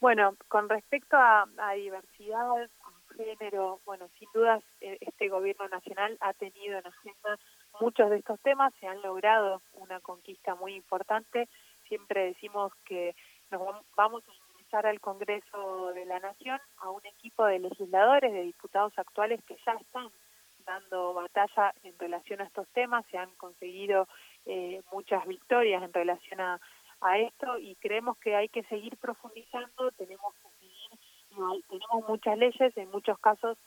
Bueno, 0.00 0.36
con 0.48 0.68
respecto 0.68 1.16
a, 1.16 1.46
diversidad, 1.74 2.46
a 2.50 2.85
género, 3.16 3.80
bueno, 3.84 4.08
sin 4.18 4.28
dudas 4.32 4.62
eh, 4.80 4.98
este 5.00 5.28
gobierno 5.28 5.68
nacional 5.68 6.16
ha 6.20 6.32
tenido 6.34 6.78
en 6.78 6.86
agenda 6.86 7.38
muchos 7.80 8.10
de 8.10 8.18
estos 8.18 8.40
temas, 8.40 8.72
se 8.80 8.86
han 8.86 9.00
logrado 9.02 9.62
una 9.74 10.00
conquista 10.00 10.54
muy 10.54 10.74
importante. 10.74 11.48
Siempre 11.88 12.26
decimos 12.26 12.72
que 12.84 13.14
nos 13.50 13.62
vamos 13.96 14.22
a 14.28 14.32
ingresar 14.52 14.86
al 14.86 15.00
Congreso 15.00 15.92
de 15.94 16.04
la 16.04 16.18
Nación 16.18 16.60
a 16.78 16.90
un 16.90 17.04
equipo 17.06 17.44
de 17.46 17.58
legisladores, 17.58 18.32
de 18.32 18.42
diputados 18.42 18.92
actuales 18.98 19.42
que 19.44 19.56
ya 19.64 19.72
están 19.74 20.10
dando 20.64 21.14
batalla 21.14 21.72
en 21.84 21.96
relación 21.98 22.40
a 22.40 22.44
estos 22.44 22.66
temas, 22.70 23.06
se 23.10 23.18
han 23.18 23.32
conseguido 23.36 24.08
eh, 24.46 24.82
muchas 24.90 25.24
victorias 25.26 25.82
en 25.82 25.92
relación 25.92 26.40
a 26.40 26.60
a 27.00 27.18
esto 27.18 27.58
y 27.58 27.74
creemos 27.76 28.16
que 28.18 28.34
hay 28.34 28.48
que 28.48 28.62
seguir 28.64 28.96
profundizando, 28.96 29.90
tenemos 29.92 30.34
que 30.34 30.48
tenemos 31.68 32.08
muchas 32.08 32.38
leyes, 32.38 32.76
en 32.76 32.90
muchos 32.90 33.18
casos 33.18 33.58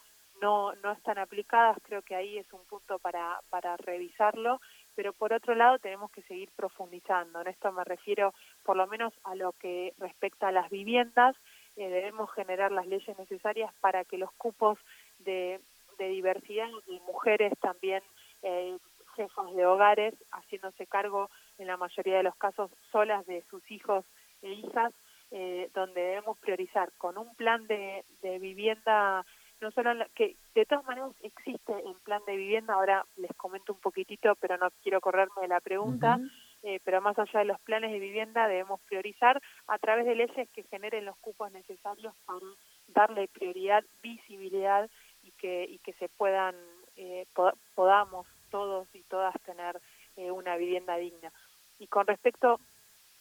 no, 0.42 0.74
no 0.76 0.92
están 0.92 1.18
aplicadas, 1.18 1.78
creo 1.84 2.02
que 2.02 2.16
ahí 2.16 2.38
es 2.38 2.52
un 2.54 2.64
punto 2.66 3.00
para, 3.00 3.40
para 3.50 3.78
revisarlo, 3.78 4.62
pero 4.96 5.14
por 5.14 5.34
otro 5.34 5.56
lado 5.56 5.80
tenemos 5.80 6.12
que 6.12 6.22
seguir 6.24 6.50
profundizando, 6.56 7.42
en 7.42 7.48
esto 7.48 7.72
me 7.72 7.84
refiero 7.84 8.34
por 8.64 8.78
lo 8.78 8.88
menos 8.88 9.14
a 9.24 9.36
lo 9.36 9.54
que 9.54 9.94
respecta 9.98 10.48
a 10.48 10.52
las 10.52 10.70
viviendas, 10.70 11.36
eh, 11.76 11.90
debemos 11.90 12.32
generar 12.34 12.72
las 12.72 12.88
leyes 12.88 13.18
necesarias 13.18 13.74
para 13.82 14.04
que 14.06 14.18
los 14.18 14.32
cupos 14.34 14.78
de, 15.20 15.60
de 15.98 16.10
diversidad 16.10 16.70
de 16.88 17.00
mujeres 17.02 17.54
también 17.62 18.02
eh, 18.42 18.78
jefas 19.16 19.54
de 19.54 19.66
hogares 19.66 20.14
haciéndose 20.32 20.88
cargo 20.88 21.30
en 21.58 21.68
la 21.68 21.78
mayoría 21.78 22.18
de 22.18 22.24
los 22.24 22.36
casos 22.36 22.72
solas 22.92 23.26
de 23.26 23.44
sus 23.50 23.70
hijos 23.70 24.06
e 24.42 24.52
hijas, 24.54 24.94
eh, 25.32 25.70
donde 25.76 26.02
debemos 26.02 26.40
priorizar 26.40 26.92
con 26.98 27.16
un 27.18 27.36
plan 27.36 27.68
de, 27.68 28.04
vivienda, 28.40 29.24
no 29.62 29.70
solo 29.72 29.92
que 30.16 30.36
de 30.56 30.66
todas 30.66 30.84
maneras 30.86 31.12
existe 31.22 31.72
el 31.86 31.94
plan 32.04 32.22
de 32.26 32.36
vivienda, 32.36 32.74
ahora 32.74 33.06
les 33.16 33.32
comento 33.38 33.74
un 33.74 33.80
poquitito, 33.80 34.36
pero 34.38 34.58
no 34.58 34.70
quiero 34.82 35.00
correrme 35.02 35.44
de 35.44 35.48
la 35.50 35.60
pregunta, 35.60 36.20
eh, 36.64 36.80
pero 36.84 37.00
más 37.02 37.18
allá 37.20 37.42
de 37.42 37.46
los 37.46 37.60
planes 37.62 37.92
de 37.92 38.00
vivienda 38.00 38.48
debemos 38.48 38.82
priorizar 38.82 39.40
a 39.68 39.78
través 39.78 40.08
de 40.08 40.16
leyes 40.16 40.50
que 40.50 40.64
generen 40.64 41.06
los 41.06 41.18
cupos 41.18 41.52
necesarios 41.52 42.16
para 42.26 42.40
darle 42.88 43.28
prioridad, 43.28 43.84
visibilidad 44.02 44.90
y 45.22 45.32
que, 45.34 45.66
y 45.66 45.78
que 45.78 45.94
se 45.94 46.10
puedan, 46.10 46.56
eh, 46.96 47.28
podamos 47.76 48.26
todos 48.50 48.88
y 48.96 49.04
todas 49.04 49.36
tener 49.44 49.80
una 50.18 50.58
vivienda 50.58 50.98
digna. 50.98 51.32
Y 51.78 51.88
con 51.88 52.08
respecto 52.08 52.60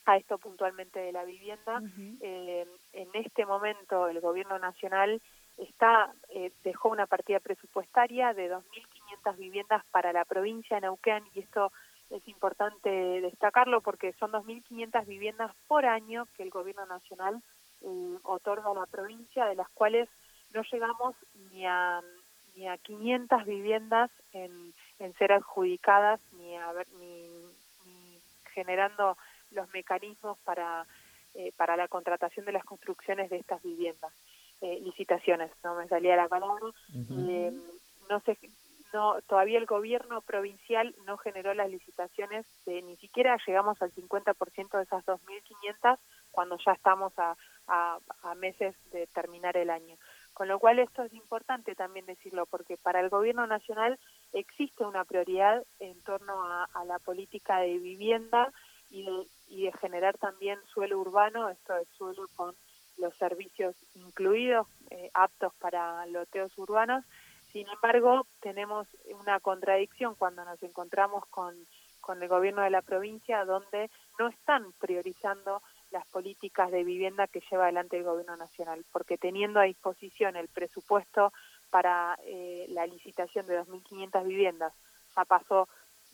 a 0.08 0.16
esto 0.16 0.38
puntualmente 0.38 0.98
de 0.98 1.12
la 1.12 1.24
vivienda, 1.24 1.82
eh, 2.22 2.66
en 2.94 3.08
este 3.12 3.44
momento 3.44 4.08
el 4.08 4.20
gobierno 4.20 4.58
nacional 4.58 5.20
está 5.58 6.14
eh, 6.30 6.50
dejó 6.64 6.88
una 6.88 7.06
partida 7.06 7.40
presupuestaria 7.40 8.32
de 8.32 8.50
2.500 8.50 9.36
viviendas 9.36 9.84
para 9.90 10.14
la 10.14 10.24
provincia 10.24 10.76
de 10.76 10.82
Neuquén 10.82 11.24
y 11.34 11.40
esto 11.40 11.72
es 12.08 12.26
importante 12.26 12.88
destacarlo 13.20 13.82
porque 13.82 14.14
son 14.14 14.32
2.500 14.32 15.04
viviendas 15.04 15.54
por 15.66 15.84
año 15.84 16.26
que 16.36 16.42
el 16.42 16.50
gobierno 16.50 16.86
nacional 16.86 17.42
eh, 17.82 18.18
otorga 18.22 18.70
a 18.70 18.74
la 18.74 18.86
provincia, 18.86 19.44
de 19.44 19.56
las 19.56 19.68
cuales 19.70 20.08
no 20.54 20.62
llegamos 20.72 21.16
ni 21.52 21.66
a 21.66 22.00
ni 22.56 22.66
a 22.66 22.78
500 22.78 23.44
viviendas 23.44 24.10
en, 24.32 24.72
en 25.00 25.12
ser 25.14 25.32
adjudicadas 25.32 26.18
ni 26.32 26.56
a 26.56 26.72
ni 26.98 27.28
generando 28.54 29.16
los 29.50 29.68
mecanismos 29.72 30.38
para, 30.44 30.86
eh, 31.34 31.52
para 31.56 31.76
la 31.76 31.88
contratación 31.88 32.46
de 32.46 32.52
las 32.52 32.64
construcciones 32.64 33.30
de 33.30 33.36
estas 33.38 33.62
viviendas. 33.62 34.12
Eh, 34.60 34.80
licitaciones, 34.80 35.50
no 35.62 35.74
me 35.76 35.86
salía 35.86 36.16
la 36.16 36.28
palabra. 36.28 36.66
Eh, 36.94 37.52
no 38.10 38.20
sé, 38.20 38.36
no, 38.92 39.20
todavía 39.28 39.58
el 39.58 39.66
gobierno 39.66 40.20
provincial 40.22 40.94
no 41.06 41.16
generó 41.18 41.54
las 41.54 41.70
licitaciones, 41.70 42.46
ni 42.66 42.96
siquiera 42.96 43.38
llegamos 43.46 43.80
al 43.82 43.92
50% 43.92 44.78
de 44.78 44.82
esas 44.82 45.04
2.500 45.04 45.98
cuando 46.30 46.56
ya 46.64 46.72
estamos 46.72 47.12
a, 47.18 47.36
a, 47.68 47.98
a, 48.22 48.34
meses 48.34 48.74
de 48.90 49.06
terminar 49.08 49.56
el 49.56 49.70
año. 49.70 49.96
Con 50.38 50.46
lo 50.46 50.60
cual 50.60 50.78
esto 50.78 51.02
es 51.02 51.12
importante 51.14 51.74
también 51.74 52.06
decirlo, 52.06 52.46
porque 52.46 52.76
para 52.76 53.00
el 53.00 53.08
gobierno 53.08 53.48
nacional 53.48 53.98
existe 54.32 54.84
una 54.84 55.04
prioridad 55.04 55.64
en 55.80 56.00
torno 56.02 56.32
a, 56.40 56.84
la 56.86 57.00
política 57.00 57.58
de 57.58 57.76
vivienda 57.78 58.52
y 58.90 59.04
de, 59.04 59.26
y 59.48 59.64
de 59.64 59.72
generar 59.72 60.16
también 60.18 60.58
suelo 60.72 60.98
urbano, 60.98 61.48
esto 61.48 61.76
es 61.76 61.88
suelo 61.96 62.28
con 62.34 62.54
los 62.98 63.14
servicios 63.16 63.76
incluidos, 63.94 64.66
eh, 64.90 65.10
aptos 65.14 65.54
para 65.54 66.04
loteos 66.06 66.56
urbanos. 66.58 67.04
Sin 67.52 67.66
embargo, 67.68 68.26
tenemos 68.40 68.86
una 69.20 69.40
contradicción 69.40 70.14
cuando 70.14 70.44
nos 70.44 70.62
encontramos 70.62 71.24
con, 71.26 71.54
con 72.00 72.22
el 72.22 72.28
gobierno 72.28 72.62
de 72.62 72.70
la 72.70 72.82
provincia, 72.82 73.44
donde 73.44 73.90
no 74.18 74.28
están 74.28 74.72
priorizando 74.80 75.62
las 75.90 76.06
políticas 76.08 76.70
de 76.70 76.84
vivienda 76.84 77.26
que 77.28 77.42
lleva 77.50 77.64
adelante 77.64 77.96
el 77.96 78.04
gobierno 78.04 78.36
nacional, 78.36 78.84
porque 78.92 79.16
teniendo 79.16 79.60
a 79.60 79.64
disposición 79.64 80.36
el 80.36 80.48
presupuesto 80.48 81.32
para 81.70 82.18
eh, 82.24 82.66
la 82.70 82.86
licitación 82.86 83.46
de 83.46 83.60
2.500 83.62 84.26
viviendas. 84.26 84.72
Ya 85.16 85.24
pasó 85.24 85.68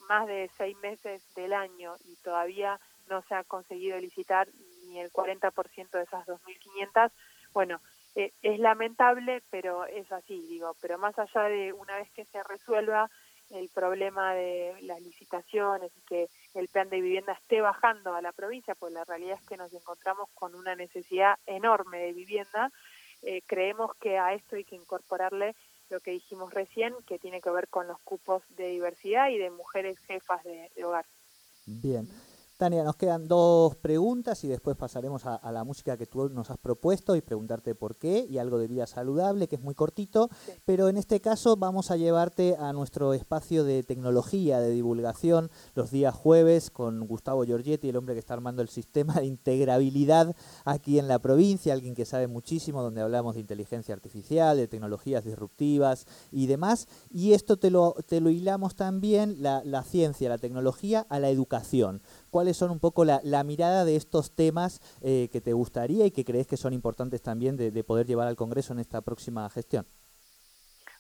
más 0.09 0.27
de 0.27 0.51
seis 0.57 0.77
meses 0.79 1.23
del 1.35 1.53
año 1.53 1.95
y 2.05 2.17
todavía 2.17 2.81
no 3.09 3.23
se 3.23 3.35
ha 3.35 3.45
conseguido 3.45 3.99
licitar 3.99 4.49
ni 4.87 5.01
el 5.01 5.13
40% 5.13 5.91
de 5.91 6.03
esas 6.03 6.27
2.500. 6.27 7.11
Bueno, 7.53 7.81
eh, 8.17 8.33
es 8.43 8.59
lamentable, 8.59 9.43
pero 9.51 9.85
es 9.87 10.11
así, 10.13 10.47
digo. 10.49 10.75
Pero 10.81 10.99
más 10.99 11.19
allá 11.19 11.43
de 11.45 11.73
una 11.73 11.97
vez 11.97 12.11
que 12.13 12.25
se 12.25 12.43
resuelva 12.43 13.11
el 13.51 13.69
problema 13.69 14.35
de 14.35 14.75
las 14.83 15.01
licitaciones 15.03 15.93
y 15.97 16.01
que 16.03 16.29
el 16.55 16.69
plan 16.69 16.89
de 16.89 17.01
vivienda 17.01 17.35
esté 17.35 17.61
bajando 17.61 18.15
a 18.15 18.23
la 18.23 18.33
provincia, 18.33 18.75
pues 18.75 18.93
la 18.93 19.05
realidad 19.05 19.39
es 19.41 19.47
que 19.47 19.57
nos 19.57 19.73
encontramos 19.73 20.29
con 20.35 20.55
una 20.55 20.75
necesidad 20.75 21.39
enorme 21.47 21.99
de 21.99 22.13
vivienda 22.13 22.73
eh, 23.27 23.43
creemos 23.47 23.95
que 23.97 24.19
a 24.19 24.35
esto 24.35 24.57
hay 24.57 24.65
que 24.65 24.77
incorporarle 24.77 25.57
lo 25.95 26.01
que 26.01 26.11
dijimos 26.11 26.53
recién, 26.53 26.93
que 27.07 27.19
tiene 27.19 27.41
que 27.41 27.51
ver 27.51 27.69
con 27.69 27.87
los 27.87 28.01
cupos 28.01 28.43
de 28.57 28.69
diversidad 28.69 29.31
y 29.31 29.39
de 29.39 29.51
mujeres 29.51 29.97
jefas 30.01 30.43
de 30.45 30.85
hogar. 30.85 31.07
Bien. 31.67 32.09
Tania, 32.57 32.85
nos 32.85 32.95
quedan 32.95 33.27
dos 33.27 33.75
preguntas 33.75 34.45
y 34.45 34.49
después 34.49 34.77
pasaremos 34.77 35.27
a, 35.27 35.51
la 35.51 35.65
música 35.65 35.97
que 35.97 36.07
tú 36.07 36.29
nos 36.29 36.51
has 36.51 36.59
propuesto 36.59 37.17
y 37.17 37.21
preguntarte 37.21 37.75
por 37.75 37.97
qué 37.97 38.27
y 38.31 38.39
algo 38.39 38.59
de 38.59 38.69
vida 38.69 38.87
saludable, 38.87 39.49
que 39.49 39.57
es 39.57 39.61
muy 39.61 39.75
cortito, 39.75 40.31
pero 40.65 40.89
en 40.89 40.97
este 40.97 41.21
caso 41.21 41.57
vamos 41.57 41.91
a 41.91 41.97
llevarte 41.97 42.55
a 42.57 42.73
nuestro 42.73 43.13
espacio 43.13 43.65
de 43.65 43.83
tecnología, 43.83 44.61
de 44.61 44.71
divulgación, 44.71 45.51
los 45.75 45.91
días 45.91 46.15
jueves 46.15 46.71
con 46.71 47.09
Gustavo 47.09 47.45
Giorgetti, 47.45 47.89
el 47.89 47.97
hombre 47.97 48.15
que 48.15 48.21
está 48.21 48.35
armando 48.35 48.63
el 48.63 48.69
sistema 48.69 49.15
de 49.15 49.27
integrabilidad 49.27 50.37
aquí 50.65 51.01
en 51.01 51.09
la 51.09 51.19
provincia, 51.19 51.73
alguien 51.73 51.97
que 51.97 52.05
sabe 52.05 52.29
muchísimo, 52.29 52.83
donde 52.83 53.01
hablamos 53.01 53.35
de 53.35 53.41
inteligencia 53.41 53.95
artificial, 53.95 54.57
de 54.57 54.69
tecnologías 54.69 55.25
disruptivas 55.25 56.07
y 56.31 56.47
demás, 56.47 56.87
y 57.11 57.33
esto 57.33 57.57
te 57.57 57.71
lo, 57.71 57.97
te 58.07 58.21
lo 58.21 58.31
hilamos 58.31 58.77
también, 58.77 59.43
la, 59.43 59.65
la 59.65 59.83
ciencia, 59.83 60.29
la 60.29 60.39
tecnología, 60.39 61.05
a 61.09 61.19
la 61.19 61.31
educación 61.31 62.01
cuáles 62.35 62.57
son 62.57 62.73
un 62.73 62.81
poco 62.81 63.05
la, 63.05 63.45
mirada 63.45 63.85
de 63.85 63.95
estos 63.95 64.35
temas 64.35 64.81
eh, 65.05 65.29
que 65.31 65.41
te 65.41 65.53
gustaría 65.53 66.05
y 66.05 66.11
que 66.11 66.25
crees 66.25 66.49
que 66.49 66.57
son 66.57 66.73
importantes 66.73 67.23
también 67.23 67.57
de, 67.57 67.85
poder 67.85 68.09
llevar 68.09 68.27
al 68.27 68.35
Congreso 68.35 68.73
en 68.73 68.81
esta 68.81 69.03
próxima 69.03 69.49
gestión. 69.51 69.87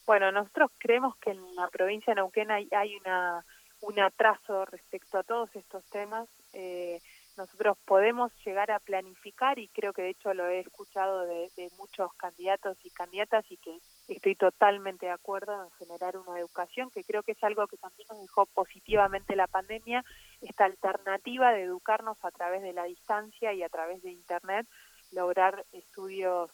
Bueno, 0.06 0.30
nosotros 0.30 0.70
creemos 0.78 1.16
que 1.16 1.32
en 1.32 1.56
la 1.56 1.66
provincia 1.70 2.12
de 2.12 2.20
Neuquén 2.20 2.52
hay, 2.52 2.96
una, 3.00 3.44
un 3.80 3.98
atraso 3.98 4.64
respecto 4.66 5.18
a 5.18 5.24
todos 5.24 5.50
estos 5.56 5.82
temas. 5.86 6.28
Eh, 6.52 7.00
nosotros 7.36 7.78
podemos 7.84 8.30
llegar 8.46 8.70
a 8.70 8.78
planificar 8.78 9.58
y 9.58 9.66
creo 9.66 9.92
que 9.92 10.02
de 10.02 10.10
hecho 10.10 10.34
lo 10.34 10.46
he 10.46 10.60
escuchado 10.60 11.26
de, 11.26 11.50
muchos 11.78 12.14
candidatos 12.14 12.76
y 12.84 12.90
candidatas 12.90 13.44
y 13.50 13.56
que 13.56 13.76
estoy 14.08 14.34
totalmente 14.34 15.06
de 15.06 15.12
acuerdo 15.12 15.64
en 15.64 15.70
generar 15.72 16.16
una 16.16 16.38
educación 16.38 16.90
que 16.90 17.04
creo 17.04 17.22
que 17.22 17.32
es 17.32 17.44
algo 17.44 17.66
que 17.66 17.76
también 17.76 18.06
nos 18.10 18.20
dejó 18.20 18.46
positivamente 18.46 19.36
la 19.36 19.46
pandemia, 19.46 20.04
esta 20.40 20.66
alternativa 20.66 21.52
de 21.52 21.62
educarnos 21.62 22.18
a 22.22 22.30
través 22.30 22.62
de 22.62 22.72
la 22.72 22.84
distancia 22.84 23.52
y 23.52 23.62
a 23.62 23.68
través 23.68 24.02
de 24.02 24.10
Internet, 24.10 24.66
lograr 25.12 25.64
estudios 25.72 26.50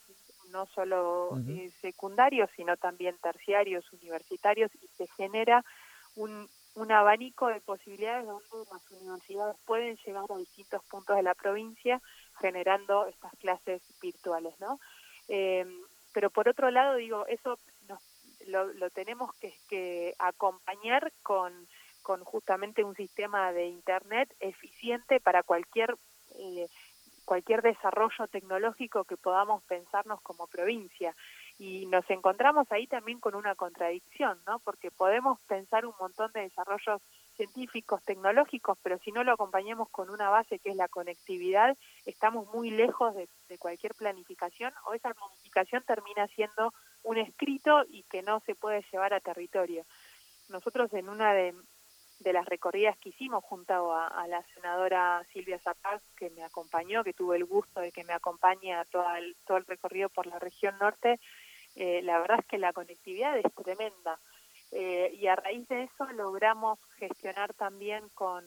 no 0.51 0.65
solo 0.67 1.37
eh, 1.47 1.71
secundarios, 1.81 2.49
sino 2.55 2.75
también 2.77 3.15
terciarios, 3.21 3.91
universitarios, 3.93 4.69
y 4.81 4.87
se 4.97 5.07
genera 5.07 5.63
un, 6.15 6.47
un 6.75 6.91
abanico 6.91 7.47
de 7.47 7.61
posibilidades 7.61 8.25
donde 8.25 8.69
las 8.71 8.91
universidades 8.91 9.55
pueden 9.65 9.97
llegar 10.05 10.25
a 10.29 10.37
distintos 10.37 10.83
puntos 10.85 11.15
de 11.15 11.23
la 11.23 11.35
provincia 11.35 12.01
generando 12.39 13.07
estas 13.07 13.33
clases 13.37 13.81
virtuales, 14.01 14.53
¿no? 14.59 14.79
Eh, 15.29 15.65
pero 16.13 16.29
por 16.29 16.49
otro 16.49 16.71
lado, 16.71 16.95
digo, 16.95 17.25
eso 17.27 17.59
lo, 18.47 18.89
tenemos 18.91 19.33
que, 19.35 20.15
acompañar 20.19 21.11
con, 21.23 21.53
con 22.01 22.23
justamente 22.23 22.83
un 22.83 22.95
sistema 22.95 23.51
de 23.51 23.67
Internet 23.67 24.33
eficiente 24.39 25.19
para 25.19 25.43
cualquier 25.43 25.95
eh, 26.35 26.67
cualquier 27.25 27.61
desarrollo 27.61 28.27
tecnológico 28.27 29.05
que 29.05 29.15
podamos 29.15 29.63
pensarnos 29.63 30.21
como 30.21 30.47
provincia 30.47 31.15
y 31.57 31.85
nos 31.85 32.09
encontramos 32.09 32.71
ahí 32.71 32.87
también 32.87 33.19
con 33.19 33.35
una 33.35 33.55
contradicción, 33.55 34.39
¿no? 34.47 34.59
Porque 34.59 34.91
podemos 34.91 35.39
pensar 35.41 35.85
un 35.85 35.93
montón 35.99 36.31
de 36.33 36.41
desarrollos 36.41 37.01
científicos, 37.35 38.03
tecnológicos, 38.03 38.77
pero 38.83 38.99
si 38.99 39.11
no 39.11 39.23
lo 39.23 39.33
acompañamos 39.33 39.89
con 39.89 40.09
una 40.09 40.29
base 40.29 40.59
que 40.59 40.69
es 40.69 40.75
la 40.75 40.87
conectividad, 40.87 41.77
estamos 42.05 42.47
muy 42.53 42.69
lejos 42.69 43.15
de, 43.15 43.27
cualquier 43.57 43.93
planificación 43.95 44.73
o 44.85 44.93
esa 44.93 45.13
planificación 45.13 45.83
termina 45.83 46.27
siendo 46.27 46.73
un 47.03 47.17
escrito 47.17 47.83
y 47.89 48.03
que 48.03 48.21
no 48.21 48.39
se 48.41 48.55
puede 48.55 48.83
llevar 48.91 49.13
a 49.13 49.19
territorio. 49.19 49.85
Nosotros 50.49 50.93
en 50.93 51.09
una 51.09 51.33
de, 51.33 51.53
las 52.23 52.45
recorridas 52.45 52.97
que 52.99 53.09
hicimos 53.09 53.43
junto 53.43 53.93
a, 53.93 54.27
la 54.27 54.43
senadora 54.53 55.25
Silvia 55.33 55.59
Zapaz, 55.59 56.01
que 56.15 56.29
me 56.29 56.43
acompañó, 56.43 57.03
que 57.03 57.13
tuvo 57.13 57.33
el 57.33 57.45
gusto 57.45 57.81
de 57.81 57.91
que 57.91 58.03
me 58.03 58.13
acompañe 58.13 58.73
a 58.73 58.85
todo 58.85 59.05
todo 59.45 59.57
el 59.57 59.65
recorrido 59.65 60.09
por 60.09 60.27
la 60.27 60.39
región 60.39 60.75
norte, 60.79 61.19
eh, 61.75 62.01
la 62.03 62.19
verdad 62.19 62.39
es 62.39 62.45
que 62.45 62.57
la 62.57 62.73
conectividad 62.73 63.37
es 63.37 63.53
tremenda. 63.55 64.19
Eh, 64.71 65.11
y 65.19 65.27
a 65.27 65.35
raíz 65.35 65.67
de 65.67 65.83
eso 65.83 66.05
logramos 66.13 66.79
gestionar 66.97 67.53
también 67.53 68.07
con 68.13 68.45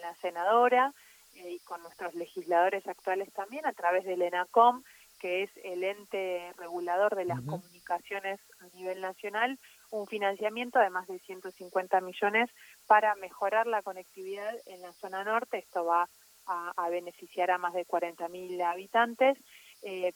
la 0.00 0.14
senadora 0.16 0.92
eh, 1.36 1.52
y 1.52 1.58
con 1.60 1.82
nuestros 1.82 2.14
legisladores 2.14 2.86
actuales 2.86 3.32
también 3.32 3.66
a 3.66 3.72
través 3.72 4.04
del 4.04 4.22
ENACOM, 4.22 4.82
que 5.20 5.44
es 5.44 5.50
el 5.62 5.84
ente 5.84 6.52
regulador 6.56 7.14
de 7.14 7.26
las 7.26 7.40
comunicaciones 7.42 8.40
a 8.60 8.74
nivel 8.74 9.00
nacional, 9.00 9.58
un 9.90 10.06
financiamiento 10.06 10.78
de 10.78 10.90
más 10.90 11.06
de 11.08 11.18
150 11.18 12.00
millones 12.00 12.50
para 12.86 13.14
mejorar 13.16 13.66
la 13.66 13.82
conectividad 13.82 14.54
en 14.66 14.80
la 14.80 14.92
zona 14.94 15.22
norte. 15.22 15.58
Esto 15.58 15.84
va 15.84 16.08
a, 16.46 16.88
beneficiar 16.88 17.50
a 17.50 17.58
más 17.58 17.74
de 17.74 17.86
40.000 17.86 18.64
habitantes. 18.64 19.36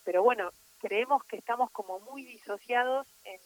pero 0.03 0.23
bueno, 0.23 0.51
creemos 0.79 1.23
que 1.25 1.37
estamos 1.37 1.71
como 1.71 1.99
muy 1.99 2.23
disociados 2.25 3.07
en, 3.23 3.39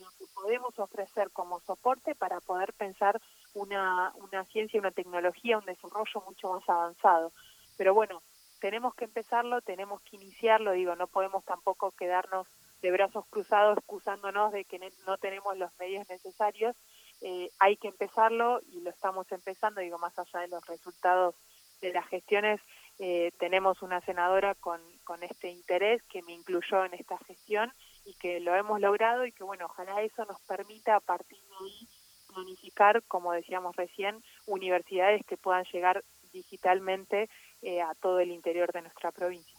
lo 0.00 0.10
que 0.18 0.24
podemos 0.34 0.76
ofrecer 0.80 1.30
como 1.30 1.60
soporte 1.60 2.16
para 2.16 2.40
poder 2.40 2.72
pensar 2.72 3.20
una, 3.54 4.12
una 4.16 4.44
ciencia, 4.46 4.80
una 4.80 4.90
tecnología, 4.90 5.56
un 5.56 5.64
desarrollo 5.64 6.20
mucho 6.26 6.52
más 6.52 6.68
avanzado. 6.68 7.30
Pero 7.76 7.94
bueno, 7.94 8.20
tenemos 8.60 8.94
que 8.94 9.04
empezarlo, 9.04 9.60
tenemos 9.62 10.02
que 10.02 10.16
iniciarlo, 10.16 10.72
digo, 10.72 10.96
no 10.96 11.06
podemos 11.06 11.44
tampoco 11.44 11.92
quedarnos 11.92 12.48
de 12.82 12.90
brazos 12.90 13.24
cruzados 13.30 13.78
excusándonos 13.78 14.52
de 14.52 14.64
que 14.64 14.80
no 15.06 15.16
tenemos 15.18 15.56
los 15.56 15.70
medios 15.78 16.08
necesarios. 16.08 16.76
Eh, 17.22 17.50
hay 17.58 17.76
que 17.76 17.88
empezarlo 17.88 18.60
y 18.66 18.80
lo 18.80 18.90
estamos 18.90 19.30
empezando, 19.32 19.80
digo, 19.80 19.98
más 19.98 20.18
allá 20.18 20.40
de 20.40 20.48
los 20.48 20.66
resultados 20.66 21.34
de 21.80 21.92
las 21.92 22.06
gestiones, 22.08 22.60
eh, 22.98 23.32
tenemos 23.38 23.82
una 23.82 24.00
senadora 24.02 24.54
con, 24.54 24.80
con 25.04 25.22
este 25.22 25.50
interés 25.50 26.02
que 26.04 26.22
me 26.22 26.32
incluyó 26.32 26.84
en 26.84 26.94
esta 26.94 27.18
gestión 27.18 27.72
y 28.04 28.14
que 28.14 28.40
lo 28.40 28.54
hemos 28.54 28.80
logrado 28.80 29.26
y 29.26 29.32
que 29.32 29.44
bueno, 29.44 29.66
ojalá 29.66 30.02
eso 30.02 30.24
nos 30.26 30.40
permita 30.42 30.96
a 30.96 31.00
partir 31.00 31.38
de 31.38 31.56
ahí 31.64 31.88
planificar, 32.32 33.02
como 33.04 33.32
decíamos 33.32 33.74
recién, 33.76 34.22
universidades 34.46 35.24
que 35.26 35.36
puedan 35.36 35.64
llegar 35.72 36.04
digitalmente 36.32 37.28
eh, 37.62 37.80
a 37.80 37.94
todo 37.94 38.20
el 38.20 38.30
interior 38.30 38.72
de 38.72 38.82
nuestra 38.82 39.12
provincia. 39.12 39.56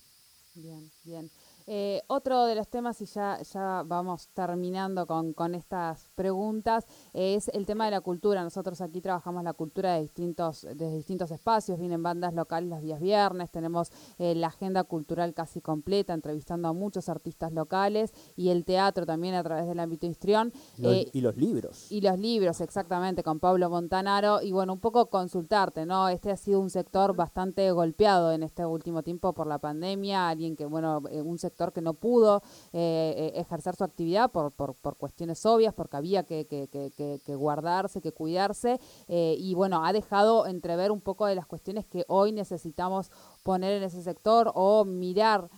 Bien, 0.54 0.92
bien. 1.04 1.30
Eh, 1.68 2.04
otro 2.08 2.46
de 2.46 2.54
los 2.54 2.68
temas, 2.68 3.02
y 3.02 3.06
ya, 3.06 3.42
ya 3.42 3.82
vamos 3.84 4.30
terminando 4.34 5.08
con, 5.08 5.34
con, 5.34 5.56
estas 5.56 6.10
preguntas, 6.14 6.86
es 7.14 7.48
el 7.50 7.66
tema 7.66 7.86
de 7.86 7.92
la 7.92 8.02
cultura. 8.02 8.44
Nosotros 8.44 8.82
aquí 8.82 9.02
trabajamos 9.02 9.44
la 9.44 9.54
cultura 9.54 9.96
de 9.96 10.02
distintos, 10.02 10.62
de 10.62 10.92
distintos 10.96 11.32
espacios, 11.32 11.80
vienen 11.80 12.04
bandas 12.04 12.36
locales 12.36 12.70
los 12.70 12.82
días 12.82 13.00
viernes, 13.00 13.50
tenemos 13.50 13.92
eh, 14.20 14.36
la 14.36 14.48
agenda 14.48 14.84
cultural 14.84 15.34
casi 15.34 15.60
completa, 15.60 16.14
entrevistando 16.14 16.68
a 16.68 16.74
muchos 16.74 17.10
artistas 17.10 17.52
locales 17.52 18.14
y 18.36 18.50
el 18.50 18.64
teatro 18.64 19.08
también 19.08 19.34
a 19.34 19.42
través 19.42 19.68
del 19.68 19.80
ámbito 19.80 20.06
histrión. 20.06 20.54
Eh, 20.78 21.10
y 21.14 21.22
los 21.22 21.36
libros. 21.36 21.92
Y 21.92 22.02
los 22.02 22.20
libros, 22.20 22.62
exactamente, 22.62 23.24
con 23.24 23.40
Pablo 23.40 23.72
Montanaro. 23.72 24.40
Y 24.44 24.52
bueno, 24.52 24.74
un 24.74 24.80
poco 24.80 25.08
consultarte, 25.08 25.88
¿no? 25.88 26.10
Este 26.10 26.30
ha 26.30 26.38
sido 26.38 26.60
un 26.60 26.70
sector 26.70 27.16
bastante 27.16 27.72
golpeado 27.72 28.32
en 28.32 28.44
este 28.44 28.64
último 28.68 29.02
tiempo 29.02 29.34
por 29.34 29.48
la 29.48 29.58
pandemia, 29.58 30.30
alguien 30.30 30.56
que, 30.56 30.68
bueno, 30.68 31.02
un 31.24 31.40
sector 31.40 31.55
que 31.56 31.82
no 31.82 31.94
pudo 31.94 32.42
eh, 32.74 33.14
eh, 33.18 33.40
ejercer 33.40 33.76
su 33.76 33.84
actividad 33.84 34.32
por, 34.32 34.52
por, 34.52 34.76
por, 34.76 34.98
cuestiones 34.98 35.46
obvias, 35.46 35.74
porque 35.74 35.98
había 35.98 36.24
que, 36.24 36.46
que, 36.48 36.68
que, 36.68 37.36
guardarse, 37.36 38.02
que 38.02 38.12
cuidarse, 38.12 38.80
eh, 39.08 39.36
y 39.38 39.54
bueno, 39.56 39.86
ha 39.86 39.94
dejado 39.94 40.48
entrever 40.48 40.92
un 40.92 41.02
poco 41.02 41.26
de 41.26 41.36
las 41.36 41.46
cuestiones 41.46 41.86
que 41.86 42.04
hoy 42.08 42.32
necesitamos 42.32 43.10
poner 43.44 43.74
en 43.74 43.84
ese 43.84 44.04
sector 44.04 44.52
o 44.54 44.86
mirar 44.86 45.50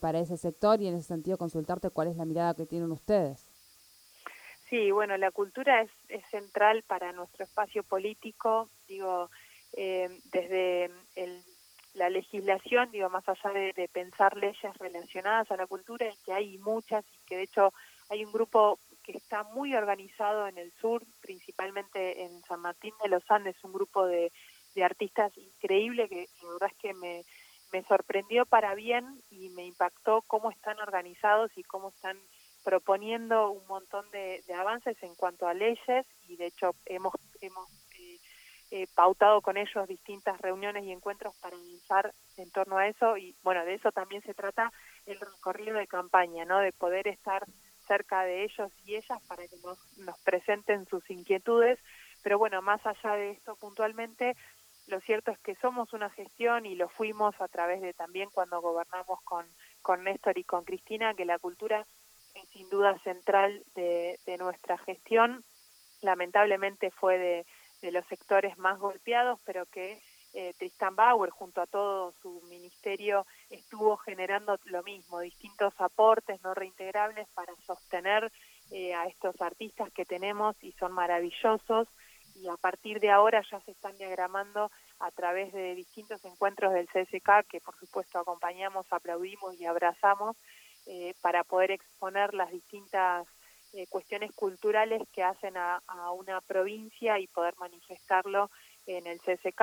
para 0.00 0.20
ese 0.20 0.38
sector 0.38 0.80
y 0.80 0.86
en 0.86 0.94
ese 0.94 1.06
sentido 1.06 1.36
consultarte 1.36 1.90
cuál 1.90 2.08
es 2.08 2.16
la 2.16 2.24
mirada 2.24 2.54
que 2.54 2.64
tienen 2.64 2.90
ustedes. 2.92 3.44
Sí, 4.70 4.90
bueno, 4.90 5.18
la 5.18 5.30
cultura 5.30 5.82
es, 5.82 5.90
es 6.08 6.24
central 6.30 6.82
para 6.86 7.12
nuestro 7.12 7.44
espacio 7.44 7.82
político, 7.82 8.70
digo, 8.88 9.28
desde 9.74 10.86
el 11.14 11.42
la 11.96 12.10
legislación, 12.10 12.90
digo, 12.90 13.08
más 13.08 13.26
allá 13.26 13.50
de, 13.50 13.88
pensar 13.92 14.36
leyes 14.36 14.76
relacionadas 14.78 15.50
a 15.50 15.56
la 15.56 15.66
cultura, 15.66 16.06
es 16.06 16.18
que 16.24 16.32
hay 16.32 16.58
muchas 16.58 17.04
y 17.06 17.26
que 17.26 17.36
de 17.36 17.42
hecho 17.44 17.72
hay 18.10 18.24
un 18.24 18.32
grupo 18.32 18.78
que 19.02 19.12
está 19.12 19.44
muy 19.44 19.74
organizado 19.74 20.46
en 20.46 20.58
el 20.58 20.72
sur, 20.72 21.02
principalmente 21.22 22.22
en 22.24 22.42
San 22.42 22.60
Martín 22.60 22.92
de 23.02 23.08
los 23.08 23.22
Andes, 23.30 23.56
un 23.64 23.72
grupo 23.72 24.06
de, 24.06 24.30
artistas 24.84 25.32
increíble 25.38 26.06
que 26.06 26.28
la 26.42 26.52
verdad 26.52 26.68
es 26.70 26.78
que 26.78 26.92
me, 26.92 27.24
me 27.72 27.82
sorprendió 27.84 28.44
para 28.44 28.74
bien 28.74 29.22
y 29.30 29.48
me 29.48 29.64
impactó 29.64 30.20
cómo 30.26 30.50
están 30.50 30.78
organizados 30.80 31.50
y 31.56 31.62
cómo 31.62 31.88
están 31.88 32.18
proponiendo 32.62 33.52
un 33.52 33.66
montón 33.68 34.04
de, 34.10 34.42
de 34.46 34.52
avances 34.52 35.02
en 35.02 35.14
cuanto 35.14 35.48
a 35.48 35.54
leyes 35.54 36.04
y 36.28 36.36
de 36.36 36.48
hecho 36.48 36.74
hemos, 36.84 37.14
hemos 37.40 37.70
eh, 38.70 38.86
pautado 38.94 39.40
con 39.42 39.56
ellos 39.56 39.86
distintas 39.86 40.40
reuniones 40.40 40.84
y 40.84 40.92
encuentros 40.92 41.34
para 41.36 41.56
avanzar 41.56 42.12
en 42.36 42.50
torno 42.50 42.78
a 42.78 42.88
eso 42.88 43.16
y 43.16 43.36
bueno, 43.42 43.64
de 43.64 43.74
eso 43.74 43.92
también 43.92 44.22
se 44.22 44.34
trata 44.34 44.72
el 45.06 45.20
recorrido 45.20 45.76
de 45.76 45.86
campaña, 45.86 46.44
¿no? 46.44 46.58
De 46.58 46.72
poder 46.72 47.06
estar 47.06 47.46
cerca 47.86 48.22
de 48.24 48.44
ellos 48.44 48.72
y 48.84 48.96
ellas 48.96 49.22
para 49.28 49.46
que 49.46 49.56
nos, 49.64 49.78
nos 49.98 50.20
presenten 50.22 50.86
sus 50.86 51.08
inquietudes, 51.10 51.78
pero 52.22 52.38
bueno, 52.38 52.60
más 52.60 52.84
allá 52.84 53.12
de 53.14 53.30
esto 53.30 53.54
puntualmente, 53.54 54.34
lo 54.88 55.00
cierto 55.00 55.30
es 55.30 55.38
que 55.38 55.54
somos 55.56 55.92
una 55.92 56.10
gestión 56.10 56.66
y 56.66 56.74
lo 56.74 56.88
fuimos 56.88 57.40
a 57.40 57.48
través 57.48 57.80
de 57.80 57.92
también 57.94 58.30
cuando 58.30 58.60
gobernamos 58.60 59.20
con, 59.22 59.46
con 59.82 60.04
Néstor 60.04 60.38
y 60.38 60.44
con 60.44 60.64
Cristina, 60.64 61.14
que 61.14 61.24
la 61.24 61.38
cultura 61.38 61.86
es 62.34 62.48
sin 62.50 62.68
duda 62.68 62.98
central 63.00 63.64
de, 63.74 64.18
de 64.26 64.38
nuestra 64.38 64.78
gestión. 64.78 65.44
Lamentablemente 66.02 66.90
fue 66.90 67.18
de, 67.18 67.46
de 67.86 67.92
los 67.92 68.06
sectores 68.06 68.58
más 68.58 68.80
golpeados, 68.80 69.38
pero 69.44 69.64
que 69.66 70.02
eh, 70.34 70.52
Tristan 70.58 70.96
Bauer, 70.96 71.30
junto 71.30 71.60
a 71.60 71.66
todo 71.66 72.12
su 72.20 72.42
ministerio, 72.50 73.24
estuvo 73.48 73.96
generando 73.96 74.58
lo 74.64 74.82
mismo, 74.82 75.20
distintos 75.20 75.72
aportes 75.78 76.42
no 76.42 76.52
reintegrables 76.52 77.28
para 77.28 77.54
sostener 77.64 78.32
eh, 78.72 78.92
a 78.92 79.06
estos 79.06 79.40
artistas 79.40 79.92
que 79.92 80.04
tenemos 80.04 80.56
y 80.62 80.72
son 80.72 80.92
maravillosos. 80.92 81.86
Y 82.34 82.48
a 82.48 82.56
partir 82.56 82.98
de 82.98 83.10
ahora 83.10 83.40
ya 83.48 83.60
se 83.60 83.70
están 83.70 83.96
diagramando 83.96 84.70
a 84.98 85.10
través 85.12 85.52
de 85.52 85.76
distintos 85.76 86.24
encuentros 86.24 86.74
del 86.74 86.88
CSK, 86.88 87.46
que 87.48 87.60
por 87.60 87.76
supuesto 87.78 88.18
acompañamos, 88.18 88.84
aplaudimos 88.90 89.58
y 89.60 89.64
abrazamos, 89.64 90.36
eh, 90.86 91.14
para 91.20 91.44
poder 91.44 91.70
exponer 91.70 92.34
las 92.34 92.50
distintas 92.50 93.26
eh, 93.72 93.86
cuestiones 93.88 94.32
culturales 94.32 95.02
que 95.12 95.22
hacen 95.22 95.56
a, 95.56 95.80
una 96.12 96.40
provincia 96.40 97.18
y 97.18 97.26
poder 97.26 97.54
manifestarlo 97.58 98.50
en 98.86 99.06
el 99.06 99.18
CSK. 99.20 99.60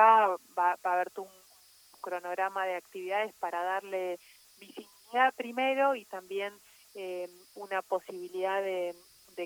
Va, 0.57 0.77
a 0.83 0.93
haber 0.93 1.11
un 1.17 1.29
cronograma 2.01 2.65
de 2.65 2.75
actividades 2.75 3.33
para 3.35 3.63
darle 3.63 4.19
visibilidad 4.59 5.33
primero 5.35 5.95
y 5.95 6.05
también 6.05 6.53
eh, 6.95 7.27
una 7.55 7.81
posibilidad 7.81 8.61
de, 8.61 8.93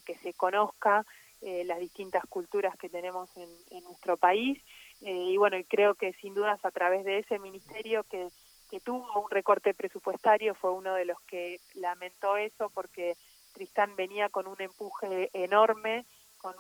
que 0.06 0.16
se 0.16 0.34
conozca 0.34 1.06
eh, 1.42 1.64
las 1.66 1.80
distintas 1.80 2.26
culturas 2.28 2.76
que 2.78 2.90
tenemos 2.90 3.30
en, 3.38 3.50
en 3.70 3.84
nuestro 3.84 4.18
país. 4.18 4.62
y 5.02 5.38
bueno, 5.38 5.58
creo 5.70 5.96
que 5.96 6.14
sin 6.14 6.34
dudas 6.34 6.60
a 6.66 6.72
través 6.72 7.06
de 7.06 7.20
ese 7.20 7.40
ministerio 7.40 8.04
que, 8.04 8.30
que 8.70 8.80
tuvo 8.80 9.22
un 9.22 9.30
recorte 9.30 9.74
presupuestario 9.74 10.56
fue 10.56 10.72
uno 10.72 10.94
de 10.96 11.06
los 11.06 11.20
que 11.22 11.60
lamentó 11.76 12.38
eso 12.38 12.70
porque 12.74 13.16
Tristán 13.58 13.96
venía 13.96 14.30
con 14.30 14.46
un 14.46 14.62
empuje 14.62 15.32
enorme, 15.34 16.06
con, 16.38 16.54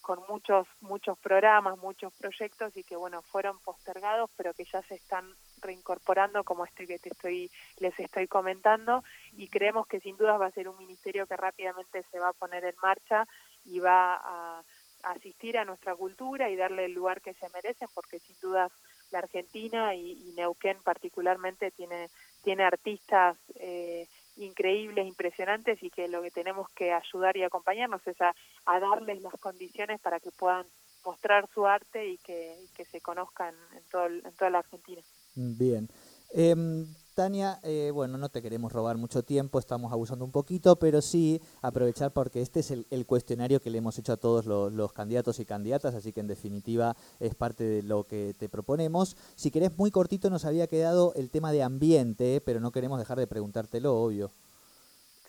con 0.00 0.20
muchos, 0.26 0.66
muchos 0.80 1.18
programas, 1.18 1.76
muchos 1.76 2.14
proyectos 2.14 2.74
y 2.78 2.82
que 2.82 2.96
bueno, 2.96 3.20
fueron 3.20 3.58
postergados, 3.58 4.30
pero 4.34 4.54
que 4.54 4.64
ya 4.64 4.80
se 4.84 4.94
están 4.94 5.30
reincorporando 5.60 6.44
como 6.44 6.64
este 6.64 6.86
que 6.86 6.98
te 6.98 7.10
estoy, 7.10 7.50
les 7.78 8.00
estoy 8.00 8.26
comentando. 8.26 9.04
Y 9.36 9.48
creemos 9.48 9.86
que 9.86 10.00
sin 10.00 10.16
duda 10.16 10.38
va 10.38 10.46
a 10.46 10.50
ser 10.50 10.66
un 10.66 10.78
ministerio 10.78 11.26
que 11.26 11.36
rápidamente 11.36 12.02
se 12.10 12.18
va 12.18 12.30
a 12.30 12.32
poner 12.32 12.64
en 12.64 12.76
marcha 12.82 13.28
y 13.66 13.80
va 13.80 14.14
a, 14.14 14.62
asistir 15.02 15.58
a 15.58 15.66
nuestra 15.66 15.94
cultura 15.94 16.48
y 16.48 16.56
darle 16.56 16.86
el 16.86 16.92
lugar 16.92 17.20
que 17.20 17.34
se 17.34 17.48
merecen 17.50 17.88
porque 17.94 18.18
sin 18.18 18.34
duda 18.40 18.68
la 19.10 19.20
Argentina 19.20 19.94
y, 19.94 20.32
Neuquén 20.36 20.78
particularmente 20.82 21.70
tiene, 21.70 22.08
tiene 22.42 22.64
artistas 22.64 23.36
eh, 23.56 24.08
increíbles, 24.38 25.06
impresionantes 25.06 25.82
y 25.82 25.90
que 25.90 26.08
lo 26.08 26.22
que 26.22 26.30
tenemos 26.30 26.68
que 26.70 26.92
ayudar 26.92 27.36
y 27.36 27.42
acompañarnos 27.42 28.06
es 28.06 28.16
a, 28.20 28.34
darles 28.66 29.22
las 29.22 29.34
condiciones 29.40 30.00
para 30.00 30.20
que 30.20 30.30
puedan 30.30 30.66
mostrar 31.04 31.48
su 31.52 31.66
arte 31.66 32.08
y 32.08 32.18
que, 32.18 32.56
se 32.90 33.00
conozcan 33.00 33.54
en, 33.74 33.82
todo, 33.90 34.06
en 34.06 34.32
toda 34.36 34.50
la 34.50 34.58
Argentina. 34.58 35.02
Bien. 35.34 35.88
Em, 36.32 36.86
Tania, 37.18 37.58
eh, 37.64 37.90
bueno, 37.92 38.16
no 38.16 38.28
te 38.28 38.40
queremos 38.40 38.72
robar 38.72 38.96
mucho 38.96 39.24
tiempo, 39.24 39.58
estamos 39.58 39.92
abusando 39.92 40.24
un 40.24 40.30
poquito, 40.30 40.78
pero 40.78 41.02
sí 41.02 41.42
aprovechar 41.62 42.12
porque 42.12 42.40
este 42.40 42.60
es 42.60 42.70
el, 42.70 43.06
cuestionario 43.06 43.60
que 43.60 43.70
le 43.70 43.78
hemos 43.78 43.98
hecho 43.98 44.12
a 44.12 44.18
todos 44.18 44.46
los, 44.46 44.92
candidatos 44.92 45.40
y 45.40 45.44
candidatas, 45.44 45.96
así 45.96 46.12
que 46.12 46.20
en 46.20 46.28
definitiva 46.28 46.94
es 47.18 47.34
parte 47.34 47.64
de 47.64 47.82
lo 47.82 48.04
que 48.04 48.36
te 48.38 48.48
proponemos. 48.48 49.16
Si 49.34 49.50
querés, 49.50 49.76
muy 49.76 49.90
cortito 49.90 50.30
nos 50.30 50.44
había 50.44 50.68
quedado 50.68 51.12
el 51.16 51.28
tema 51.28 51.50
de 51.50 51.64
ambiente, 51.64 52.40
pero 52.40 52.60
no 52.60 52.70
queremos 52.70 53.00
dejar 53.00 53.18
de 53.18 53.26
preguntártelo, 53.26 53.96
obvio. 53.96 54.30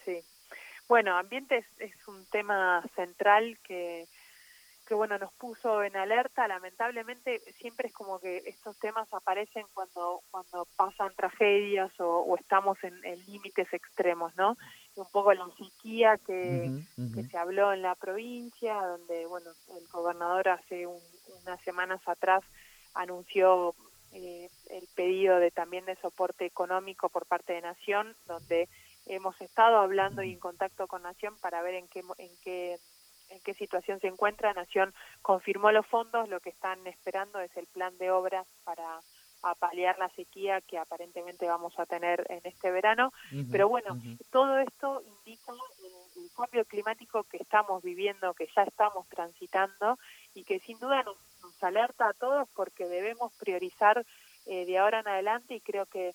Sí. 0.05 0.19
Bueno, 0.87 1.17
ambiente 1.17 1.65
es 1.79 2.07
un 2.07 2.23
tema 2.25 2.83
central 2.95 3.57
que 3.67 4.07
que 4.89 4.95
bueno 4.95 5.19
nos 5.19 5.31
puso 5.33 5.83
en 5.83 5.95
alerta 5.95 6.47
lamentablemente 6.47 7.41
siempre 7.59 7.89
es 7.89 7.93
como 7.93 8.19
que 8.19 8.37
estos 8.47 8.75
temas 8.79 9.07
aparecen 9.13 9.67
cuando 9.71 10.21
cuando 10.31 10.67
pasan 10.75 11.13
tragedias 11.15 11.91
o, 11.99 12.35
estamos 12.35 12.75
en, 12.83 12.99
límites 13.27 13.71
extremos 13.71 14.35
no 14.35 14.57
un 14.95 15.05
poco 15.11 15.31
la 15.35 15.47
sequía 15.59 16.17
que, 16.25 16.71
se 17.29 17.37
habló 17.37 17.71
en 17.71 17.83
la 17.83 17.93
provincia 17.93 18.73
donde 18.81 19.27
bueno 19.27 19.51
el 19.77 19.87
gobernador 19.89 20.49
hace 20.49 20.87
unas 20.87 21.61
semanas 21.61 22.01
atrás 22.07 22.43
anunció 22.95 23.75
eh, 24.11 24.49
el 24.71 24.87
pedido 24.95 25.37
de 25.37 25.51
también 25.51 25.85
de 25.85 25.97
soporte 25.97 26.47
económico 26.47 27.09
por 27.09 27.27
parte 27.27 27.53
de 27.53 27.61
Nación 27.61 28.15
donde 28.25 28.67
hemos 29.05 29.39
estado 29.39 29.77
hablando 29.77 30.23
y 30.23 30.33
en 30.33 30.39
contacto 30.39 30.87
con 30.87 31.03
Nación 31.03 31.35
para 31.39 31.61
ver 31.61 31.75
en 31.75 31.87
qué 31.89 31.99
en 32.17 32.31
qué 32.43 32.79
en 33.29 33.39
qué 33.41 33.53
situación 33.53 33.99
se 33.99 34.07
encuentra. 34.07 34.53
Nación 34.53 34.93
confirmó 35.21 35.71
los 35.71 35.85
fondos, 35.87 36.29
lo 36.29 36.39
que 36.39 36.49
están 36.49 36.85
esperando 36.87 37.39
es 37.39 37.55
el 37.57 37.67
plan 37.67 37.97
de 37.97 38.11
obras 38.11 38.45
para 38.63 38.99
paliar 39.59 39.97
la 39.97 40.09
sequía 40.09 40.61
que 40.61 40.77
aparentemente 40.77 41.47
vamos 41.47 41.77
a 41.79 41.85
tener 41.85 42.25
en 42.29 42.41
este 42.43 42.71
verano. 42.71 43.13
Pero 43.51 43.69
bueno, 43.69 43.97
todo 44.31 44.59
esto 44.59 45.01
indica 45.05 45.53
el, 45.83 46.29
cambio 46.35 46.63
climático 46.65 47.23
que 47.23 47.37
estamos 47.37 47.83
viviendo, 47.83 48.33
que 48.33 48.47
ya 48.55 48.63
estamos 48.63 49.07
transitando 49.09 49.99
y 50.33 50.45
que 50.45 50.59
sin 50.59 50.79
duda 50.79 51.03
nos, 51.03 51.17
alerta 51.61 52.07
a 52.07 52.13
todos 52.13 52.47
porque 52.55 52.87
debemos 52.87 53.33
priorizar 53.33 54.05
eh, 54.45 54.65
de 54.65 54.77
ahora 54.77 55.01
en 55.01 55.09
adelante 55.09 55.55
y 55.55 55.59
creo 55.59 55.85
que 55.87 56.13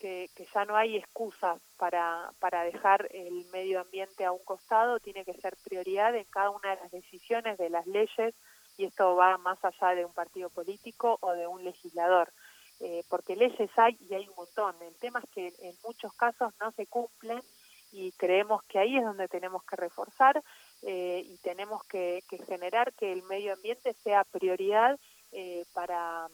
que, 0.00 0.30
ya 0.52 0.64
no 0.64 0.76
hay 0.76 0.96
excusas 0.96 1.60
para, 1.76 2.32
para 2.40 2.64
dejar 2.64 3.08
el 3.12 3.44
medio 3.52 3.80
ambiente 3.80 4.24
a 4.24 4.32
un 4.32 4.42
costado, 4.44 4.98
tiene 4.98 5.24
que 5.24 5.34
ser 5.34 5.56
prioridad 5.62 6.16
en 6.16 6.24
cada 6.24 6.50
una 6.50 6.70
de 6.70 6.82
las 6.82 6.90
decisiones 6.90 7.58
de 7.58 7.70
las 7.70 7.86
leyes 7.86 8.34
y 8.78 8.86
esto 8.86 9.14
va 9.14 9.36
más 9.38 9.62
allá 9.62 9.94
de 9.94 10.04
un 10.06 10.14
partido 10.14 10.48
político 10.48 11.18
o 11.20 11.32
de 11.32 11.46
un 11.46 11.62
legislador, 11.62 12.32
eh, 12.80 13.04
porque 13.10 13.36
leyes 13.36 13.70
hay 13.76 13.96
y 14.08 14.14
hay 14.14 14.26
un 14.26 14.34
montón. 14.36 14.74
El 14.82 14.96
tema 14.96 15.20
es 15.20 15.30
que 15.30 15.52
en 15.68 15.74
muchos 15.84 16.12
casos 16.14 16.52
no 16.60 16.72
se 16.72 16.86
cumplen 16.86 17.42
y 17.92 18.12
creemos 18.12 18.62
que 18.64 18.78
ahí 18.78 18.96
es 18.96 19.04
donde 19.04 19.28
tenemos 19.28 19.62
que 19.64 19.76
reforzar 19.76 20.42
eh, 20.82 21.22
y 21.26 21.36
tenemos 21.38 21.84
que, 21.84 22.22
generar 22.46 22.92
que 22.94 23.12
el 23.12 23.22
medio 23.24 23.52
ambiente 23.52 23.92
sea 24.02 24.24
prioridad 24.24 24.98
eh, 25.32 25.64
para 25.74 26.28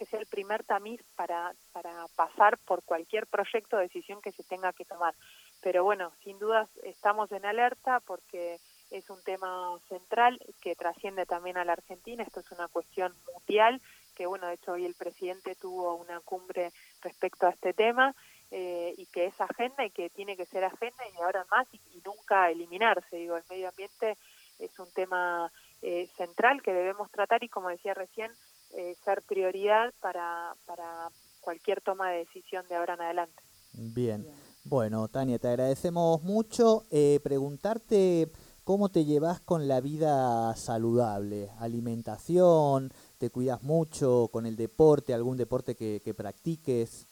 que 0.00 0.06
sea 0.06 0.18
el 0.18 0.26
primer 0.26 0.64
tamiz 0.64 1.02
para, 1.14 1.54
para 1.72 2.08
pasar 2.16 2.56
por 2.56 2.82
cualquier 2.84 3.26
proyecto 3.26 3.76
o 3.76 3.80
decisión 3.80 4.22
que 4.22 4.32
se 4.32 4.42
tenga 4.44 4.72
que 4.72 4.86
tomar. 4.86 5.14
Pero 5.60 5.84
bueno, 5.84 6.10
sin 6.24 6.38
dudas 6.38 6.70
estamos 6.84 7.30
en 7.32 7.44
alerta 7.44 8.00
porque 8.06 8.58
es 8.90 9.10
un 9.10 9.22
tema 9.24 9.78
central 9.90 10.40
que 10.62 10.74
trasciende 10.74 11.26
también 11.26 11.58
a 11.58 11.66
la 11.66 11.74
Argentina. 11.74 12.22
Esto 12.22 12.40
es 12.40 12.50
una 12.50 12.68
cuestión 12.68 13.14
mundial 13.30 13.82
que, 14.16 14.24
bueno, 14.24 14.46
de 14.46 14.54
hecho 14.54 14.72
hoy 14.72 14.86
el 14.86 14.94
presidente 14.94 15.54
tuvo 15.54 15.96
una 15.96 16.18
cumbre 16.20 16.72
respecto 17.02 17.46
a 17.46 17.50
este 17.50 17.74
tema 17.74 18.14
eh, 18.50 18.94
y 18.96 19.04
que 19.04 19.26
es 19.26 19.38
agenda 19.38 19.84
y 19.84 19.90
que 19.90 20.08
tiene 20.08 20.34
que 20.34 20.46
ser 20.46 20.64
agenda 20.64 21.04
y 21.12 21.20
ahora 21.20 21.44
más 21.50 21.68
y, 21.74 22.00
nunca 22.06 22.50
eliminarse. 22.50 23.16
Digo, 23.16 23.36
el 23.36 23.44
medio 23.50 23.68
ambiente 23.68 24.16
es 24.58 24.78
un 24.78 24.90
tema 24.94 25.52
eh, 25.82 26.08
central 26.16 26.62
que 26.62 26.72
debemos 26.72 27.10
tratar 27.10 27.44
y, 27.44 27.50
como 27.50 27.68
decía 27.68 27.92
recién, 27.92 28.32
eh, 28.76 28.94
ser 29.04 29.22
prioridad 29.22 29.92
para, 30.00 30.54
para 30.66 31.10
cualquier 31.40 31.80
toma 31.80 32.10
de 32.10 32.18
decisión 32.18 32.66
de 32.68 32.76
ahora 32.76 32.94
en 32.94 33.00
adelante. 33.02 33.42
Bien. 33.72 34.26
Bueno, 34.64 35.08
Tania, 35.08 35.38
te 35.38 35.48
agradecemos 35.48 36.22
mucho. 36.22 36.84
Eh, 36.90 37.18
preguntarte 37.22 38.28
cómo 38.64 38.90
te 38.90 39.04
llevas 39.04 39.40
con 39.40 39.66
la 39.66 39.80
vida 39.80 40.54
saludable, 40.54 41.48
alimentación, 41.58 42.92
te 43.18 43.30
cuidas 43.30 43.62
mucho 43.62 44.28
con 44.30 44.46
el 44.46 44.56
deporte, 44.56 45.14
algún 45.14 45.36
deporte 45.36 45.74
que, 45.74 46.14
practiques. 46.14 47.08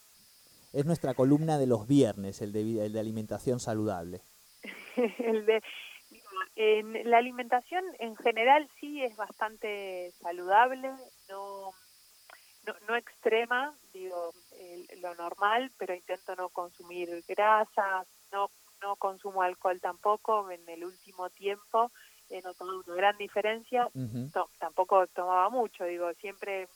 Es 0.73 0.85
nuestra 0.85 1.15
columna 1.15 1.59
de 1.59 1.67
los 1.67 1.89
viernes, 1.89 2.43
el 2.43 2.53
de, 2.53 2.85
el 2.85 2.93
de 2.93 3.01
alimentación 3.01 3.59
saludable. 3.59 4.21
el 5.19 5.47
de, 5.47 5.63
en 6.57 7.09
la 7.09 7.19
alimentación 7.19 7.85
en 7.99 8.17
general 8.17 8.69
sí 8.81 9.03
es 9.03 9.17
bastante 9.17 10.13
saludable, 10.21 10.91
no, 11.29 11.73
no, 12.87 12.97
extrema, 12.97 13.75
digo, 13.93 14.33
lo 15.01 15.15
normal, 15.15 15.71
pero 15.79 15.95
intento 15.95 16.35
no 16.37 16.49
consumir 16.49 17.25
grasas, 17.27 18.07
no, 18.33 18.51
no 18.83 18.97
consumo 18.97 19.43
alcohol 19.43 19.81
tampoco 19.81 20.51
en 20.51 20.69
el 20.69 20.85
último 20.85 21.31
tiempo 21.31 21.91
he 22.31 22.43
notado 22.43 22.83
una 22.87 22.95
gran 22.95 23.17
diferencia. 23.17 23.89
tampoco 24.59 25.07
tomaba 25.09 25.49
mucho, 25.49 25.85
digo, 25.85 26.13
siempre 26.15 26.63
eh, 26.65 26.69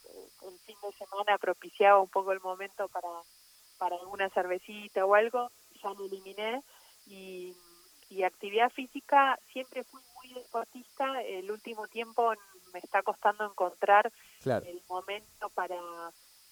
el 0.47 0.59
fin 0.59 0.75
de 0.81 0.91
semana 0.93 1.37
propiciaba 1.37 2.01
un 2.01 2.09
poco 2.09 2.31
el 2.31 2.39
momento 2.39 2.87
para, 2.87 3.09
para 3.77 3.95
alguna 3.97 4.29
cervecita 4.29 5.05
o 5.05 5.13
algo, 5.13 5.51
ya 5.81 5.89
lo 5.93 6.05
eliminé 6.05 6.63
y 7.05 7.55
y 8.13 8.23
actividad 8.23 8.69
física 8.69 9.39
siempre 9.51 9.83
fui 9.83 9.99
muy 10.15 10.33
deportista, 10.33 11.21
el 11.23 11.49
último 11.49 11.87
tiempo 11.87 12.33
me 12.73 12.79
está 12.79 13.03
costando 13.03 13.45
encontrar 13.45 14.11
el 14.43 14.81
momento 14.89 15.49
para, 15.53 15.77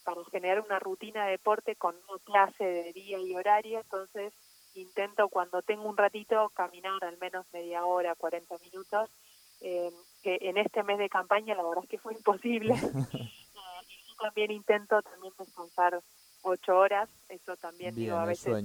para 0.04 0.24
generar 0.32 0.62
una 0.62 0.80
rutina 0.80 1.26
de 1.26 1.32
deporte 1.32 1.76
con 1.76 1.96
una 2.08 2.20
clase 2.24 2.64
de 2.64 2.94
día 2.94 3.20
y 3.20 3.36
horario, 3.36 3.80
entonces 3.80 4.34
intento 4.74 5.28
cuando 5.28 5.62
tengo 5.62 5.90
un 5.90 5.98
ratito 5.98 6.50
caminar 6.50 7.04
al 7.04 7.18
menos 7.18 7.46
media 7.52 7.86
hora, 7.86 8.16
40 8.16 8.58
minutos, 8.60 9.10
eh, 9.60 9.92
que 10.24 10.38
en 10.42 10.58
este 10.58 10.84
mes 10.84 10.98
de 10.98 11.10
campaña 11.10 11.56
la 11.56 11.64
verdad 11.64 11.84
es 11.84 11.90
que 11.90 12.00
fue 12.00 12.14
imposible. 12.14 12.76
Eh, 13.54 13.86
y 13.90 14.16
también 14.18 14.52
intento 14.52 15.02
también 15.02 15.34
descansar 15.38 16.02
ocho 16.44 16.78
horas, 16.78 17.10
eso 17.28 17.58
también 17.58 17.94
digo 17.94 18.16
a 18.16 18.26
veces 18.26 18.64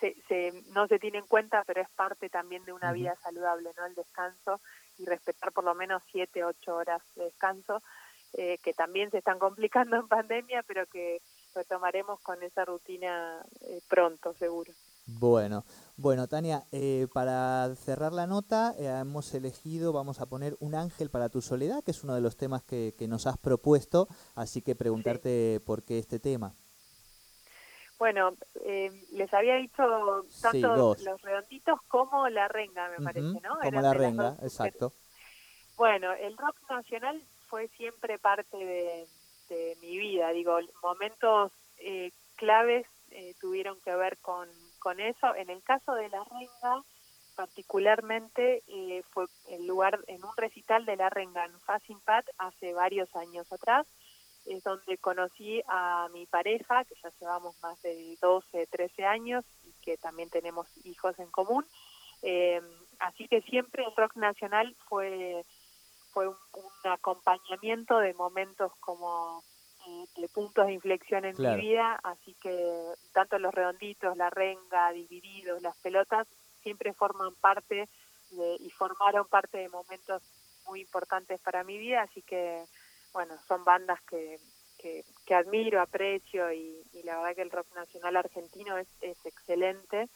se, 0.00 0.62
no 0.70 0.86
se 0.86 0.98
tiene 0.98 1.18
en 1.18 1.26
cuenta, 1.26 1.62
pero 1.66 1.80
es 1.80 1.88
parte 1.90 2.28
también 2.28 2.64
de 2.64 2.72
una 2.72 2.92
vida 2.92 3.16
saludable, 3.22 3.70
¿no? 3.76 3.86
El 3.86 3.94
descanso 3.94 4.60
y 4.98 5.04
respetar 5.04 5.52
por 5.52 5.64
lo 5.64 5.74
menos 5.74 6.02
siete, 6.10 6.44
ocho 6.44 6.76
horas 6.76 7.02
de 7.16 7.24
descanso, 7.24 7.82
eh, 8.32 8.58
que 8.62 8.72
también 8.72 9.10
se 9.10 9.18
están 9.18 9.38
complicando 9.38 9.96
en 9.96 10.08
pandemia, 10.08 10.62
pero 10.66 10.86
que 10.86 11.20
retomaremos 11.54 12.20
con 12.20 12.42
esa 12.42 12.64
rutina 12.64 13.44
eh, 13.60 13.80
pronto, 13.88 14.34
seguro. 14.34 14.72
Bueno, 15.06 15.64
bueno, 15.96 16.26
Tania, 16.28 16.64
eh, 16.72 17.06
para 17.12 17.74
cerrar 17.76 18.12
la 18.12 18.26
nota, 18.26 18.74
eh, 18.78 18.86
hemos 18.86 19.34
elegido, 19.34 19.92
vamos 19.92 20.20
a 20.20 20.26
poner 20.26 20.56
un 20.60 20.74
ángel 20.74 21.10
para 21.10 21.28
tu 21.28 21.42
soledad, 21.42 21.84
que 21.84 21.90
es 21.90 22.02
uno 22.04 22.14
de 22.14 22.22
los 22.22 22.38
temas 22.38 22.62
que, 22.62 22.94
que 22.98 23.06
nos 23.06 23.26
has 23.26 23.36
propuesto, 23.36 24.08
así 24.34 24.62
que 24.62 24.74
preguntarte 24.74 25.60
por 25.66 25.82
qué 25.82 25.98
este 25.98 26.18
tema. 26.18 26.54
Bueno, 27.98 28.36
eh, 28.64 28.90
les 29.12 29.32
había 29.32 29.54
dicho 29.56 30.26
tanto 30.42 30.96
los 31.04 31.22
redonditos 31.22 31.80
como 31.88 32.28
la 32.28 32.48
renga, 32.48 32.88
me 32.88 33.04
parece, 33.04 33.40
¿no? 33.40 33.58
Como 33.62 33.80
la 33.80 33.94
renga, 33.94 34.36
exacto. 34.42 34.92
Bueno, 35.76 36.12
el 36.12 36.36
rock 36.36 36.56
nacional 36.68 37.22
fue 37.48 37.68
siempre 37.68 38.18
parte 38.18 38.56
de, 38.56 39.06
mi 39.80 39.98
vida, 39.98 40.30
digo, 40.30 40.58
momentos 40.82 41.52
eh, 41.78 42.10
claves 42.34 42.86
eh, 43.10 43.34
tuvieron 43.40 43.80
que 43.82 43.94
ver 43.94 44.18
con, 44.18 44.48
con 44.80 44.98
eso. 44.98 45.34
En 45.36 45.48
el 45.48 45.62
caso 45.62 45.94
de 45.94 46.08
la 46.08 46.24
renga, 46.24 46.82
particularmente 47.36 48.62
fue 49.10 49.26
el 49.50 49.66
lugar 49.66 50.00
en 50.08 50.24
un 50.24 50.36
recital 50.36 50.84
de 50.86 50.96
la 50.96 51.10
renga 51.10 51.44
en 51.44 51.60
Facing 51.60 52.00
Pat 52.00 52.26
hace 52.38 52.72
varios 52.72 53.14
años 53.14 53.52
atrás 53.52 53.86
es 54.46 54.62
donde 54.62 54.98
conocí 54.98 55.62
a 55.68 56.08
mi 56.12 56.26
pareja, 56.26 56.84
que 56.84 56.94
ya 57.02 57.10
llevamos 57.20 57.56
más 57.62 57.80
de 57.82 58.16
12, 58.20 58.66
13 58.66 59.04
años 59.04 59.44
y 59.64 59.72
que 59.82 59.96
también 59.96 60.30
tenemos 60.30 60.66
hijos 60.84 61.18
en 61.18 61.30
común. 61.30 61.64
Eh, 62.22 62.60
así 62.98 63.28
que 63.28 63.42
siempre 63.42 63.84
el 63.84 63.96
rock 63.96 64.16
nacional 64.16 64.74
fue, 64.88 65.44
fue 66.12 66.28
un, 66.28 66.36
acompañamiento 66.84 67.98
de 67.98 68.14
momentos 68.14 68.72
como 68.80 69.42
eh, 69.86 70.04
de 70.20 70.28
puntos 70.28 70.66
de 70.66 70.74
inflexión 70.74 71.24
en 71.24 71.34
mi 71.38 71.56
vida, 71.56 71.98
así 72.02 72.34
que 72.42 72.92
tanto 73.12 73.38
los 73.38 73.54
redonditos, 73.54 74.16
la 74.16 74.30
renga, 74.30 74.92
divididos, 74.92 75.62
las 75.62 75.76
pelotas, 75.78 76.26
siempre 76.62 76.92
forman 76.92 77.34
parte 77.36 77.88
de, 78.30 78.56
y 78.60 78.70
formaron 78.70 79.26
parte 79.26 79.58
de 79.58 79.68
momentos 79.68 80.22
muy 80.66 80.80
importantes 80.80 81.40
para 81.40 81.64
mi 81.64 81.78
vida, 81.78 82.02
así 82.02 82.22
que 82.22 82.64
bueno, 83.14 83.34
son 83.48 83.64
bandas 83.64 84.00
que, 84.02 84.38
que, 84.76 85.34
admiro, 85.34 85.80
aprecio 85.80 86.52
y, 86.52 86.84
la 87.04 87.16
verdad 87.16 87.34
que 87.36 87.42
el 87.42 87.50
rock 87.50 87.74
nacional 87.74 88.16
argentino 88.16 88.76
es, 88.76 88.88
es 89.00 89.16
excelente, 89.24 90.10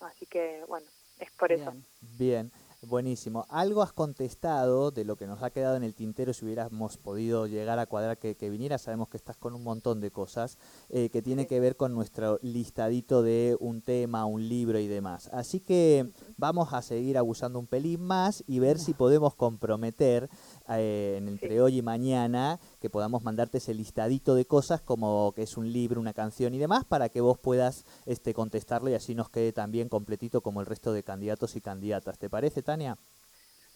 así 0.00 0.26
que 0.26 0.62
bueno, 0.68 0.86
es 1.18 1.30
por 1.32 1.52
eso. 1.52 1.72
Bien. 2.18 2.52
Buenísimo. 2.86 3.46
Algo 3.48 3.82
has 3.82 3.92
contestado 3.92 4.90
de 4.90 5.04
lo 5.04 5.16
que 5.16 5.26
nos 5.26 5.42
ha 5.42 5.50
quedado 5.50 5.76
en 5.76 5.84
el 5.84 5.94
tintero 5.94 6.32
si 6.32 6.44
hubiéramos 6.44 6.98
podido 6.98 7.46
llegar 7.46 7.78
a 7.78 7.86
cuadrar 7.86 8.18
que, 8.18 8.36
que 8.36 8.50
viniera. 8.50 8.76
Sabemos 8.76 9.08
que 9.08 9.16
estás 9.16 9.36
con 9.36 9.54
un 9.54 9.62
montón 9.62 10.00
de 10.00 10.10
cosas 10.10 10.58
eh, 10.90 11.08
que 11.08 11.22
tiene 11.22 11.46
que 11.46 11.60
ver 11.60 11.76
con 11.76 11.94
nuestro 11.94 12.38
listadito 12.42 13.22
de 13.22 13.56
un 13.58 13.80
tema, 13.80 14.26
un 14.26 14.48
libro 14.48 14.78
y 14.78 14.86
demás. 14.86 15.30
Así 15.32 15.60
que 15.60 16.10
vamos 16.36 16.74
a 16.74 16.82
seguir 16.82 17.16
abusando 17.16 17.58
un 17.58 17.66
pelín 17.66 18.02
más 18.02 18.44
y 18.46 18.58
ver 18.58 18.78
si 18.78 18.92
podemos 18.92 19.34
comprometer 19.34 20.28
eh, 20.70 21.16
entre 21.18 21.60
hoy 21.60 21.78
y 21.78 21.82
mañana 21.82 22.58
que 22.80 22.90
podamos 22.90 23.22
mandarte 23.22 23.58
ese 23.58 23.74
listadito 23.74 24.34
de 24.34 24.46
cosas 24.46 24.80
como 24.80 25.32
que 25.34 25.42
es 25.42 25.56
un 25.56 25.72
libro, 25.72 26.00
una 26.00 26.14
canción 26.14 26.54
y 26.54 26.58
demás 26.58 26.84
para 26.84 27.08
que 27.08 27.20
vos 27.20 27.38
puedas 27.38 27.84
este, 28.06 28.34
contestarlo 28.34 28.90
y 28.90 28.94
así 28.94 29.14
nos 29.14 29.30
quede 29.30 29.52
también 29.52 29.88
completito 29.88 30.40
como 30.40 30.60
el 30.60 30.66
resto 30.66 30.92
de 30.92 31.02
candidatos 31.02 31.56
y 31.56 31.60
candidatas. 31.60 32.18
¿Te 32.18 32.30
parece, 32.30 32.62
Tania? 32.62 32.96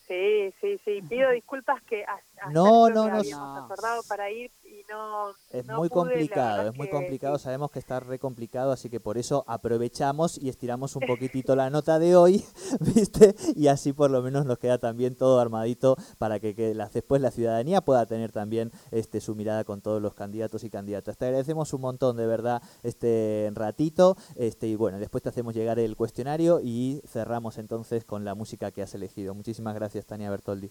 Sí, 0.06 0.54
sí, 0.60 0.80
sí. 0.84 1.02
Pido 1.06 1.30
disculpas 1.30 1.82
que 1.82 2.02
hasta 2.02 2.50
no, 2.50 2.88
no, 2.88 3.08
no, 3.08 3.56
acordado 3.58 4.02
para 4.08 4.30
ir 4.30 4.50
y 4.68 4.84
no. 4.88 5.30
Es 5.50 5.66
muy 5.66 5.88
complicado, 5.88 6.68
es 6.68 6.76
muy 6.76 6.88
complicado. 6.88 7.38
Sabemos 7.38 7.70
que 7.70 7.78
está 7.78 8.00
re 8.00 8.18
complicado, 8.18 8.72
así 8.72 8.90
que 8.90 9.00
por 9.00 9.18
eso 9.18 9.44
aprovechamos 9.46 10.38
y 10.38 10.48
estiramos 10.48 10.96
un 10.96 11.02
poquitito 11.06 11.56
la 11.56 11.70
nota 11.70 11.98
de 11.98 12.16
hoy, 12.16 12.44
¿viste? 12.80 13.34
Y 13.56 13.68
así 13.68 13.92
por 13.92 14.10
lo 14.10 14.22
menos 14.22 14.46
nos 14.46 14.58
queda 14.58 14.78
también 14.78 15.14
todo 15.14 15.40
armadito 15.40 15.96
para 16.18 16.40
que, 16.40 16.54
que 16.54 16.74
después 16.92 17.20
la 17.22 17.30
ciudadanía 17.30 17.80
pueda 17.80 18.06
tener 18.06 18.32
también 18.32 18.70
este 18.90 19.20
su 19.20 19.34
mirada 19.34 19.64
con 19.64 19.80
todos 19.80 20.02
los 20.02 20.14
candidatos 20.14 20.64
y 20.64 20.70
candidatas. 20.70 21.16
Te 21.16 21.26
agradecemos 21.26 21.72
un 21.72 21.80
montón, 21.80 22.16
de 22.16 22.26
verdad, 22.26 22.62
este 22.82 23.50
ratito. 23.54 24.16
Este, 24.36 24.66
y 24.66 24.76
bueno, 24.76 24.98
después 24.98 25.22
te 25.22 25.28
hacemos 25.28 25.54
llegar 25.54 25.78
el 25.78 25.96
cuestionario 25.96 26.60
y 26.62 27.02
cerramos 27.06 27.58
entonces 27.58 28.04
con 28.04 28.24
la 28.24 28.34
música 28.34 28.70
que 28.70 28.82
has 28.82 28.94
elegido. 28.94 29.34
Muchísimas 29.34 29.74
gracias. 29.74 30.06
Tania 30.06 30.30
Bertoldi. 30.30 30.70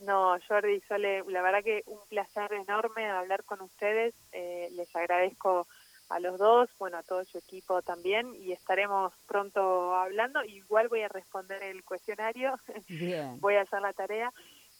No, 0.00 0.38
Jordi, 0.48 0.80
Sole, 0.88 1.22
la 1.28 1.42
verdad 1.42 1.62
que 1.62 1.82
un 1.86 2.00
placer 2.08 2.52
enorme 2.54 3.08
hablar 3.10 3.44
con 3.44 3.60
ustedes. 3.60 4.14
Eh, 4.32 4.68
les 4.72 4.94
agradezco 4.96 5.66
a 6.08 6.18
los 6.20 6.38
dos, 6.38 6.70
bueno, 6.78 6.98
a 6.98 7.02
todo 7.02 7.24
su 7.24 7.38
equipo 7.38 7.82
también, 7.82 8.34
y 8.34 8.52
estaremos 8.52 9.12
pronto 9.26 9.94
hablando. 9.94 10.42
Igual 10.44 10.88
voy 10.88 11.02
a 11.02 11.08
responder 11.08 11.62
el 11.62 11.84
cuestionario, 11.84 12.54
voy 13.40 13.56
a 13.56 13.62
hacer 13.62 13.82
la 13.82 13.92
tarea. 13.92 14.32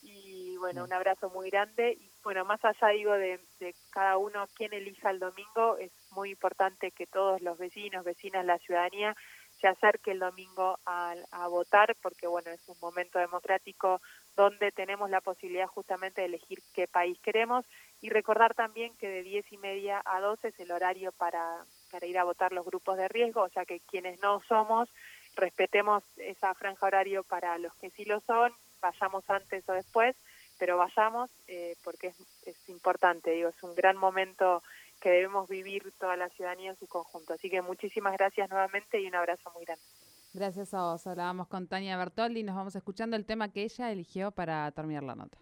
Y 0.02 0.56
bueno, 0.56 0.85
un 0.85 0.92
abrazo 0.92 1.28
muy 1.28 1.50
grande. 1.50 1.92
Y 2.00 2.11
bueno, 2.24 2.46
más 2.46 2.64
allá 2.64 2.88
digo 2.88 3.12
de, 3.12 3.38
de 3.59 3.74
cada 3.90 4.16
uno 4.16 4.48
quien 4.54 4.72
elija 4.72 5.11
el 5.11 5.18
domingo, 5.18 5.76
es 5.76 5.92
muy 6.12 6.30
importante 6.30 6.92
que 6.92 7.06
todos 7.06 7.42
los 7.42 7.59
vecinos, 7.59 8.04
vecinas, 8.04 8.46
la 8.46 8.59
ciudadanía 8.59 9.14
se 9.61 9.68
acerque 9.68 10.12
el 10.12 10.18
domingo 10.18 10.78
a, 10.87 11.14
a, 11.30 11.48
votar, 11.48 11.94
porque 12.02 12.26
bueno, 12.26 12.50
es 12.50 12.66
un 12.68 12.78
momento 12.80 13.18
democrático 13.18 14.00
donde 14.40 14.72
tenemos 14.72 15.11
la 15.11 15.20
posibilidad 15.20 15.66
justamente 15.66 16.20
de 16.20 16.29
elegir 16.29 16.61
qué 16.74 16.88
país 16.88 17.18
queremos 17.20 17.64
y 18.00 18.09
recordar 18.09 18.55
también 18.55 18.96
que 18.96 19.09
de 19.09 19.22
diez 19.22 19.44
y 19.53 19.59
media 19.59 20.03
a 20.05 20.20
12 20.20 20.48
es 20.48 20.61
el 20.61 20.72
horario 20.72 21.12
para, 21.12 21.64
para 21.90 22.07
ir 22.07 22.18
a 22.18 22.24
votar 22.24 22.53
los 22.53 22.64
grupos 22.64 22.96
de 22.96 23.09
riesgo, 23.09 23.42
o 23.42 23.48
sea 23.50 23.64
que 23.64 23.81
quienes 23.81 24.20
no 24.20 24.40
somos, 24.48 24.88
respetemos 25.37 26.03
esa 26.16 26.55
franja 26.55 26.87
horario 26.87 27.22
para 27.24 27.59
los 27.59 27.74
que 27.76 27.90
sí 27.90 28.05
lo 28.05 28.20
son, 28.20 28.53
vayamos 28.81 29.29
antes 29.29 29.68
o 29.68 29.72
después, 29.72 30.16
pero 30.59 30.76
vayamos 30.76 31.31
eh, 31.46 31.76
porque 31.85 32.09
es, 32.09 32.16
es 32.46 32.68
importante, 32.68 33.31
digo, 33.31 33.50
es 33.50 33.62
un 33.62 33.74
gran 33.74 33.96
momento 33.96 34.62
que 35.00 35.11
debemos 35.11 35.48
vivir 35.48 35.92
toda 35.98 36.16
la 36.16 36.29
ciudadanía 36.29 36.70
en 36.70 36.79
su 36.79 36.87
conjunto. 36.87 37.33
Así 37.33 37.48
que 37.48 37.62
muchísimas 37.62 38.12
gracias 38.12 38.50
nuevamente 38.50 39.00
y 39.00 39.07
un 39.07 39.14
abrazo 39.14 39.50
muy 39.55 39.64
grande. 39.64 39.83
Gracias 40.32 40.74
a 40.74 40.82
vos. 40.82 41.06
Hablábamos 41.06 41.48
con 41.48 41.66
Tania 41.66 41.96
Bertoldi 41.96 42.40
y 42.40 42.42
nos 42.44 42.54
vamos 42.54 42.76
escuchando 42.76 43.16
el 43.16 43.26
tema 43.26 43.48
que 43.48 43.64
ella 43.64 43.90
eligió 43.90 44.30
para 44.30 44.70
terminar 44.70 45.02
la 45.02 45.16
nota. 45.16 45.38